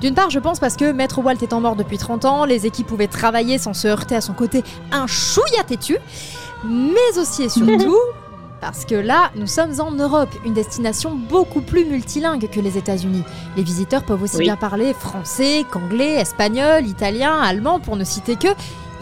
D'une 0.04 0.14
part, 0.14 0.28
je 0.28 0.38
pense 0.38 0.60
parce 0.60 0.76
que 0.76 0.92
Maître 0.92 1.22
Walt 1.22 1.38
étant 1.40 1.62
mort 1.62 1.76
depuis 1.76 1.96
30 1.96 2.26
ans, 2.26 2.44
les 2.44 2.66
équipes 2.66 2.86
pouvaient 2.86 3.06
travailler 3.06 3.56
sans 3.56 3.72
se 3.72 3.88
heurter 3.88 4.14
à 4.14 4.20
son 4.20 4.34
côté 4.34 4.62
un 4.92 5.06
chouïa 5.06 5.64
têtu, 5.66 5.96
mais 6.62 7.18
aussi 7.18 7.44
et 7.44 7.48
surtout 7.48 7.96
parce 8.60 8.84
que 8.84 8.94
là, 8.94 9.30
nous 9.34 9.46
sommes 9.46 9.80
en 9.80 9.92
Europe, 9.92 10.28
une 10.44 10.52
destination 10.52 11.14
beaucoup 11.14 11.62
plus 11.62 11.86
multilingue 11.86 12.50
que 12.50 12.60
les 12.60 12.76
États-Unis. 12.76 13.22
Les 13.56 13.62
visiteurs 13.62 14.02
peuvent 14.02 14.22
aussi 14.22 14.36
Oui. 14.36 14.44
bien 14.44 14.56
parler 14.56 14.92
français 14.92 15.64
qu'anglais, 15.70 16.20
espagnol, 16.20 16.86
italien, 16.86 17.38
allemand, 17.40 17.80
pour 17.80 17.96
ne 17.96 18.04
citer 18.04 18.36
que. 18.36 18.48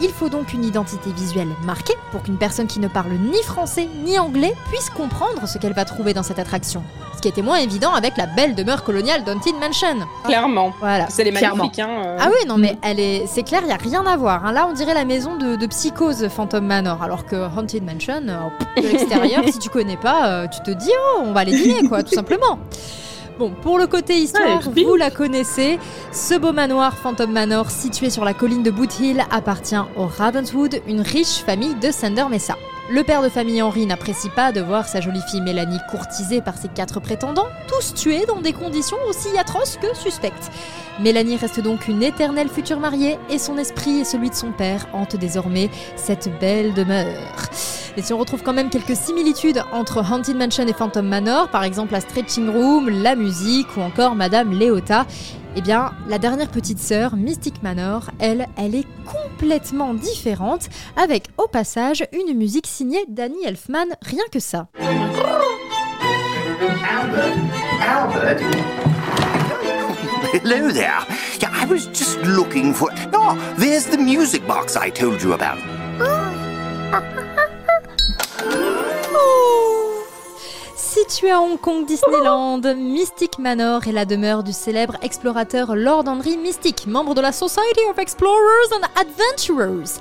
Il 0.01 0.09
faut 0.09 0.29
donc 0.29 0.53
une 0.53 0.63
identité 0.65 1.11
visuelle 1.11 1.49
marquée 1.65 1.93
pour 2.11 2.23
qu'une 2.23 2.37
personne 2.37 2.67
qui 2.67 2.79
ne 2.79 2.87
parle 2.87 3.11
ni 3.11 3.41
français 3.43 3.87
ni 4.03 4.17
anglais 4.19 4.53
puisse 4.71 4.89
comprendre 4.89 5.47
ce 5.47 5.57
qu'elle 5.57 5.73
va 5.73 5.85
trouver 5.85 6.13
dans 6.13 6.23
cette 6.23 6.39
attraction. 6.39 6.83
Ce 7.15 7.21
qui 7.21 7.27
était 7.27 7.41
moins 7.43 7.57
évident 7.57 7.93
avec 7.93 8.17
la 8.17 8.25
belle 8.25 8.53
demeure 8.55 8.83
coloniale 8.83 9.23
d'Haunted 9.23 9.55
Mansion. 9.55 10.05
Clairement. 10.25 10.73
Voilà. 10.79 11.05
C'est 11.09 11.23
les 11.23 11.31
Clairement. 11.31 11.57
magnifiques. 11.65 11.79
Hein, 11.79 11.89
euh. 12.05 12.17
Ah 12.19 12.27
oui, 12.29 12.45
non, 12.47 12.57
mais 12.57 12.77
elle 12.81 12.99
est, 12.99 13.25
c'est 13.27 13.43
clair, 13.43 13.61
il 13.63 13.69
y 13.69 13.71
a 13.71 13.77
rien 13.77 14.05
à 14.05 14.17
voir. 14.17 14.45
hein. 14.45 14.51
Là, 14.51 14.67
on 14.69 14.73
dirait 14.73 14.93
la 14.95 15.05
maison 15.05 15.37
de, 15.37 15.55
de 15.55 15.67
Psychose 15.67 16.27
Phantom 16.27 16.65
Manor, 16.65 17.01
alors 17.01 17.25
que 17.25 17.35
Haunted 17.57 17.83
Mansion, 17.83 18.23
euh, 18.27 18.81
de 18.81 18.87
l'extérieur, 18.87 19.43
si 19.51 19.59
tu 19.59 19.69
connais 19.69 19.95
pas, 19.97 20.27
euh, 20.27 20.47
tu 20.47 20.59
te 20.63 20.71
dis, 20.71 20.91
oh, 21.15 21.21
on 21.23 21.31
va 21.33 21.41
aller 21.41 21.53
dîner, 21.55 21.87
quoi, 21.87 22.03
tout 22.03 22.13
simplement. 22.13 22.59
Bon, 23.39 23.51
pour 23.61 23.79
le 23.79 23.87
côté 23.87 24.15
histoire, 24.17 24.61
vous 24.61 24.95
la 24.95 25.09
connaissez. 25.09 25.79
Ce 26.11 26.35
beau 26.35 26.53
manoir, 26.53 26.97
Phantom 26.97 27.31
Manor, 27.31 27.71
situé 27.71 28.11
sur 28.11 28.23
la 28.23 28.35
colline 28.35 28.61
de 28.61 28.69
Boot 28.69 28.99
Hill, 28.99 29.25
appartient 29.31 29.81
au 29.95 30.05
Ravenswood, 30.05 30.81
une 30.87 31.01
riche 31.01 31.43
famille 31.43 31.73
de 31.75 31.89
Sander 31.89 32.25
Mesa. 32.29 32.55
Le 32.91 33.01
père 33.03 33.23
de 33.23 33.29
famille 33.29 33.61
Henry 33.61 33.87
n'apprécie 33.87 34.29
pas 34.29 34.51
de 34.51 34.61
voir 34.61 34.87
sa 34.87 35.01
jolie 35.01 35.21
fille 35.31 35.41
Mélanie 35.41 35.79
courtisée 35.89 36.41
par 36.41 36.57
ses 36.57 36.67
quatre 36.67 36.99
prétendants, 36.99 37.47
tous 37.67 37.95
tués 37.95 38.25
dans 38.27 38.41
des 38.41 38.53
conditions 38.53 38.97
aussi 39.07 39.35
atroces 39.37 39.77
que 39.81 39.95
suspectes. 39.95 40.51
Mélanie 40.99 41.37
reste 41.37 41.59
donc 41.59 41.87
une 41.87 42.03
éternelle 42.03 42.49
future 42.49 42.79
mariée 42.79 43.17
et 43.29 43.39
son 43.39 43.57
esprit 43.57 43.99
et 43.99 44.05
celui 44.05 44.29
de 44.29 44.35
son 44.35 44.51
père 44.51 44.87
hantent 44.93 45.15
désormais 45.15 45.69
cette 45.95 46.29
belle 46.39 46.73
demeure. 46.73 47.49
Et 47.97 48.01
si 48.01 48.13
on 48.13 48.17
retrouve 48.17 48.43
quand 48.43 48.53
même 48.53 48.69
quelques 48.69 48.95
similitudes 48.95 49.63
entre 49.71 50.03
Haunted 50.03 50.35
Mansion 50.35 50.67
et 50.67 50.73
Phantom 50.73 51.07
Manor, 51.07 51.49
par 51.49 51.63
exemple 51.63 51.93
la 51.93 52.01
stretching 52.01 52.49
room, 52.49 52.89
la 52.89 53.15
musique 53.15 53.75
ou 53.77 53.81
encore 53.81 54.15
Madame 54.15 54.51
Léota, 54.51 55.05
eh 55.55 55.61
bien, 55.61 55.91
la 56.07 56.17
dernière 56.17 56.49
petite 56.49 56.79
sœur, 56.79 57.15
Mystic 57.15 57.61
Manor, 57.61 58.09
elle, 58.19 58.47
elle 58.57 58.73
est 58.73 58.87
complètement 59.05 59.93
différente, 59.93 60.67
avec 60.95 61.27
au 61.37 61.47
passage 61.47 62.05
une 62.11 62.35
musique 62.35 62.65
signée 62.65 63.05
Danny 63.07 63.45
Elfman, 63.45 63.85
rien 64.01 64.23
que 64.31 64.39
ça. 64.39 64.67
Albert, 66.89 67.35
Albert. 67.81 68.92
Hello 70.33 70.71
there. 70.71 71.05
Yeah, 71.39 71.51
I 71.53 71.65
was 71.65 71.85
just 71.93 72.17
looking 72.23 72.73
for. 72.73 72.89
Oh, 73.13 73.37
there's 73.55 73.85
the 73.85 73.99
music 73.99 74.47
box 74.47 74.75
I 74.75 74.89
told 74.89 75.21
you 75.21 75.33
about. 75.33 75.59
Situé 80.75 81.29
à 81.29 81.39
Hong 81.39 81.59
Kong 81.59 81.85
Disneyland, 81.85 82.61
Mystic 82.75 83.37
Manor 83.37 83.87
est 83.87 83.91
la 83.91 84.05
demeure 84.05 84.41
du 84.43 84.53
célèbre 84.53 84.97
explorateur 85.03 85.75
Lord 85.75 86.07
Henry 86.07 86.35
Mystic, 86.37 86.87
membre 86.87 87.13
de 87.13 87.21
la 87.21 87.31
Society 87.31 87.81
of 87.91 87.99
Explorers 87.99 88.71
and 88.71 88.81
Adventurers. 88.99 89.99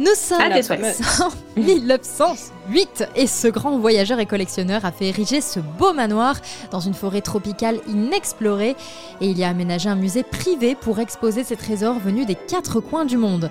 Nous 0.00 0.14
sommes 0.14 0.40
en 1.20 1.60
1908 1.60 3.04
et 3.16 3.26
ce 3.26 3.48
grand 3.48 3.78
voyageur 3.78 4.18
et 4.18 4.24
collectionneur 4.24 4.86
a 4.86 4.92
fait 4.92 5.08
ériger 5.08 5.42
ce 5.42 5.60
beau 5.60 5.92
manoir 5.92 6.36
dans 6.70 6.80
une 6.80 6.94
forêt 6.94 7.20
tropicale 7.20 7.82
inexplorée 7.86 8.76
et 9.20 9.26
il 9.26 9.38
y 9.38 9.44
a 9.44 9.50
aménagé 9.50 9.90
un 9.90 9.96
musée 9.96 10.22
privé 10.22 10.74
pour 10.74 11.00
exposer 11.00 11.44
ses 11.44 11.56
trésors 11.56 11.98
venus 11.98 12.24
des 12.24 12.34
quatre 12.34 12.80
coins 12.80 13.04
du 13.04 13.18
monde. 13.18 13.50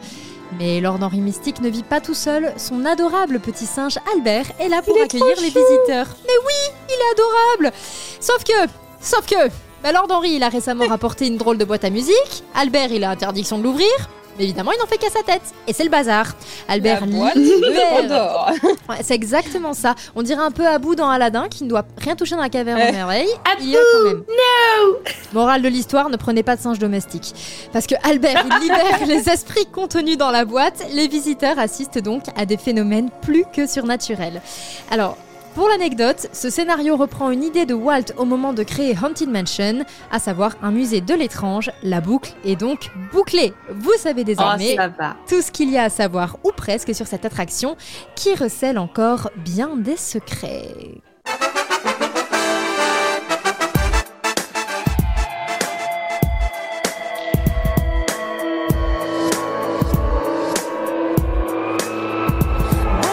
Mais 0.57 0.81
Lord 0.81 0.97
Henry 1.03 1.21
Mystique 1.21 1.61
ne 1.61 1.69
vit 1.69 1.83
pas 1.83 2.01
tout 2.01 2.15
seul, 2.15 2.51
son 2.57 2.83
adorable 2.83 3.39
petit 3.39 3.67
singe 3.67 3.99
Albert 4.15 4.47
est 4.59 4.69
là 4.69 4.81
pour 4.81 4.99
accueillir 4.99 5.35
les 5.35 5.49
visiteurs. 5.49 6.07
Mais 6.25 6.33
oui, 6.47 6.73
il 6.89 6.95
est 6.95 7.11
adorable. 7.13 7.77
Sauf 8.19 8.43
que, 8.43 8.71
sauf 8.99 9.23
que, 9.27 9.51
bah 9.83 9.91
Lord 9.91 10.07
Henry 10.09 10.31
il 10.31 10.41
a 10.41 10.49
récemment 10.49 10.87
rapporté 10.87 11.27
une 11.27 11.37
drôle 11.37 11.59
de 11.59 11.65
boîte 11.65 11.83
à 11.83 11.91
musique, 11.91 12.43
Albert 12.55 12.91
il 12.91 13.03
a 13.03 13.11
interdiction 13.11 13.59
de 13.59 13.63
l'ouvrir, 13.63 14.09
mais 14.39 14.45
évidemment, 14.45 14.71
il 14.71 14.79
n'en 14.79 14.87
fait 14.87 14.97
qu'à 14.97 15.09
sa 15.09 15.21
tête. 15.21 15.41
Et 15.67 15.73
c'est 15.73 15.83
le 15.83 15.89
bazar. 15.89 16.27
Albert 16.67 17.03
c'est 19.03 19.13
exactement 19.13 19.73
ça. 19.73 19.95
On 20.15 20.23
dirait 20.23 20.41
un 20.41 20.51
peu 20.51 20.65
Abou 20.65 20.95
dans 20.95 21.09
Aladdin 21.09 21.47
qui 21.49 21.65
ne 21.65 21.69
doit 21.69 21.83
rien 21.97 22.15
toucher 22.15 22.35
dans 22.35 22.41
la 22.41 22.49
caverne 22.49 22.79
Eh. 22.81 22.87
de 22.87 22.95
merveille. 22.95 23.27
Abou. 23.51 23.65
No 23.67 24.97
Morale 25.33 25.61
de 25.61 25.67
l'histoire, 25.67 26.09
ne 26.09 26.15
prenez 26.17 26.41
pas 26.43 26.55
de 26.55 26.61
singe 26.61 26.79
domestique. 26.79 27.33
Parce 27.73 27.85
que 27.85 27.95
Albert, 28.03 28.45
il 28.49 28.61
libère 28.61 28.99
les 29.07 29.29
esprits 29.29 29.65
contenus 29.65 30.17
dans 30.17 30.31
la 30.31 30.45
boîte. 30.45 30.85
Les 30.93 31.07
visiteurs 31.07 31.59
assistent 31.59 31.99
donc 31.99 32.23
à 32.37 32.45
des 32.45 32.57
phénomènes 32.57 33.09
plus 33.21 33.43
que 33.53 33.67
surnaturels. 33.67 34.41
Alors, 34.89 35.17
pour 35.59 35.67
l'anecdote, 35.67 36.29
ce 36.31 36.49
scénario 36.49 36.95
reprend 36.95 37.31
une 37.31 37.43
idée 37.43 37.65
de 37.65 37.73
Walt 37.73 38.13
au 38.15 38.23
moment 38.23 38.53
de 38.53 38.63
créer 38.63 38.95
Haunted 38.95 39.27
Mansion, 39.29 39.83
à 40.09 40.17
savoir 40.17 40.55
un 40.61 40.71
musée 40.71 41.01
de 41.01 41.13
l'étrange. 41.13 41.69
La 41.83 41.99
boucle 41.99 42.31
est 42.45 42.55
donc 42.55 42.89
bouclée. 43.11 43.51
Vous 43.69 43.91
savez 43.97 44.23
désormais 44.23 44.77
Oh, 44.79 44.83
va. 44.97 45.17
tout 45.27 45.41
ce 45.41 45.51
qu'il 45.51 45.69
y 45.69 45.77
a 45.77 45.83
à 45.83 45.89
savoir, 45.89 46.37
ou 46.45 46.51
presque, 46.55 46.95
sur 46.95 47.07
cette 47.07 47.25
attraction 47.25 47.75
qui 48.15 48.35
recèle 48.35 48.79
encore 48.79 49.31
bien 49.35 49.75
des 49.75 49.97
secrets. 49.97 51.01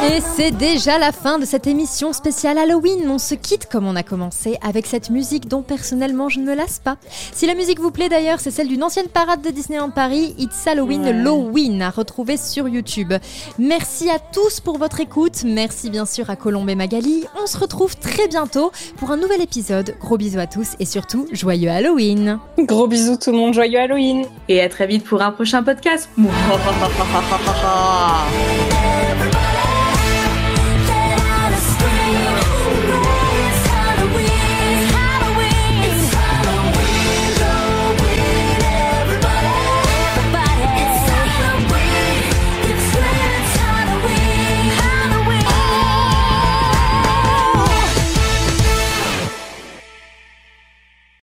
Et 0.09 0.21
c'est 0.21 0.53
déjà 0.53 0.99
la 0.99 1.11
fin 1.11 1.39
de 1.39 1.45
cette 1.45 1.67
émission 1.67 2.13
spéciale 2.13 2.59
Halloween. 2.59 3.11
On 3.11 3.19
se 3.19 3.35
quitte 3.35 3.67
comme 3.67 3.87
on 3.87 3.97
a 3.97 4.05
commencé 4.05 4.57
avec 4.63 4.87
cette 4.87 5.11
musique 5.11 5.49
dont 5.49 5.63
personnellement 5.63 6.29
je 6.29 6.39
ne 6.39 6.45
me 6.45 6.55
lasse 6.55 6.79
pas. 6.79 6.97
Si 7.33 7.45
la 7.47 7.55
musique 7.55 7.81
vous 7.81 7.91
plaît 7.91 8.09
d'ailleurs, 8.09 8.39
c'est 8.39 8.53
celle 8.53 8.69
d'une 8.69 8.85
ancienne 8.85 9.09
parade 9.09 9.43
de 9.43 9.51
Disneyland 9.51 9.91
Paris, 9.91 10.35
It's 10.39 10.65
Halloween 10.67 11.03
Ouais. 11.03 11.13
Loween, 11.13 11.83
à 11.83 11.91
retrouver 11.91 12.37
sur 12.37 12.69
YouTube. 12.69 13.13
Merci 13.59 14.09
à 14.09 14.19
tous 14.21 14.61
pour 14.61 14.79
votre 14.79 15.01
écoute. 15.01 15.43
Merci 15.45 15.91
bien 15.91 16.07
sûr 16.07 16.31
à 16.31 16.37
Colombe 16.37 16.71
et 16.71 16.77
Magali. 16.77 17.25
On 17.43 17.47
se 17.47 17.59
retrouve 17.59 17.97
très 17.97 18.29
bientôt 18.29 18.71
pour 18.99 19.11
un 19.11 19.17
nouvel 19.17 19.41
épisode. 19.43 19.97
Gros 20.01 20.19
bisous 20.19 20.39
à 20.39 20.47
tous 20.47 20.77
et 20.79 20.85
surtout 20.85 21.27
joyeux 21.33 21.71
Halloween. 21.71 22.39
Gros 22.59 22.87
bisous 22.87 23.17
tout 23.17 23.33
le 23.33 23.39
monde, 23.39 23.55
joyeux 23.55 23.81
Halloween. 23.81 24.25
Et 24.49 24.61
à 24.61 24.69
très 24.69 24.87
vite 24.87 25.05
pour 25.05 25.21
un 25.21 25.33
prochain 25.33 25.65
podcast. 25.65 26.09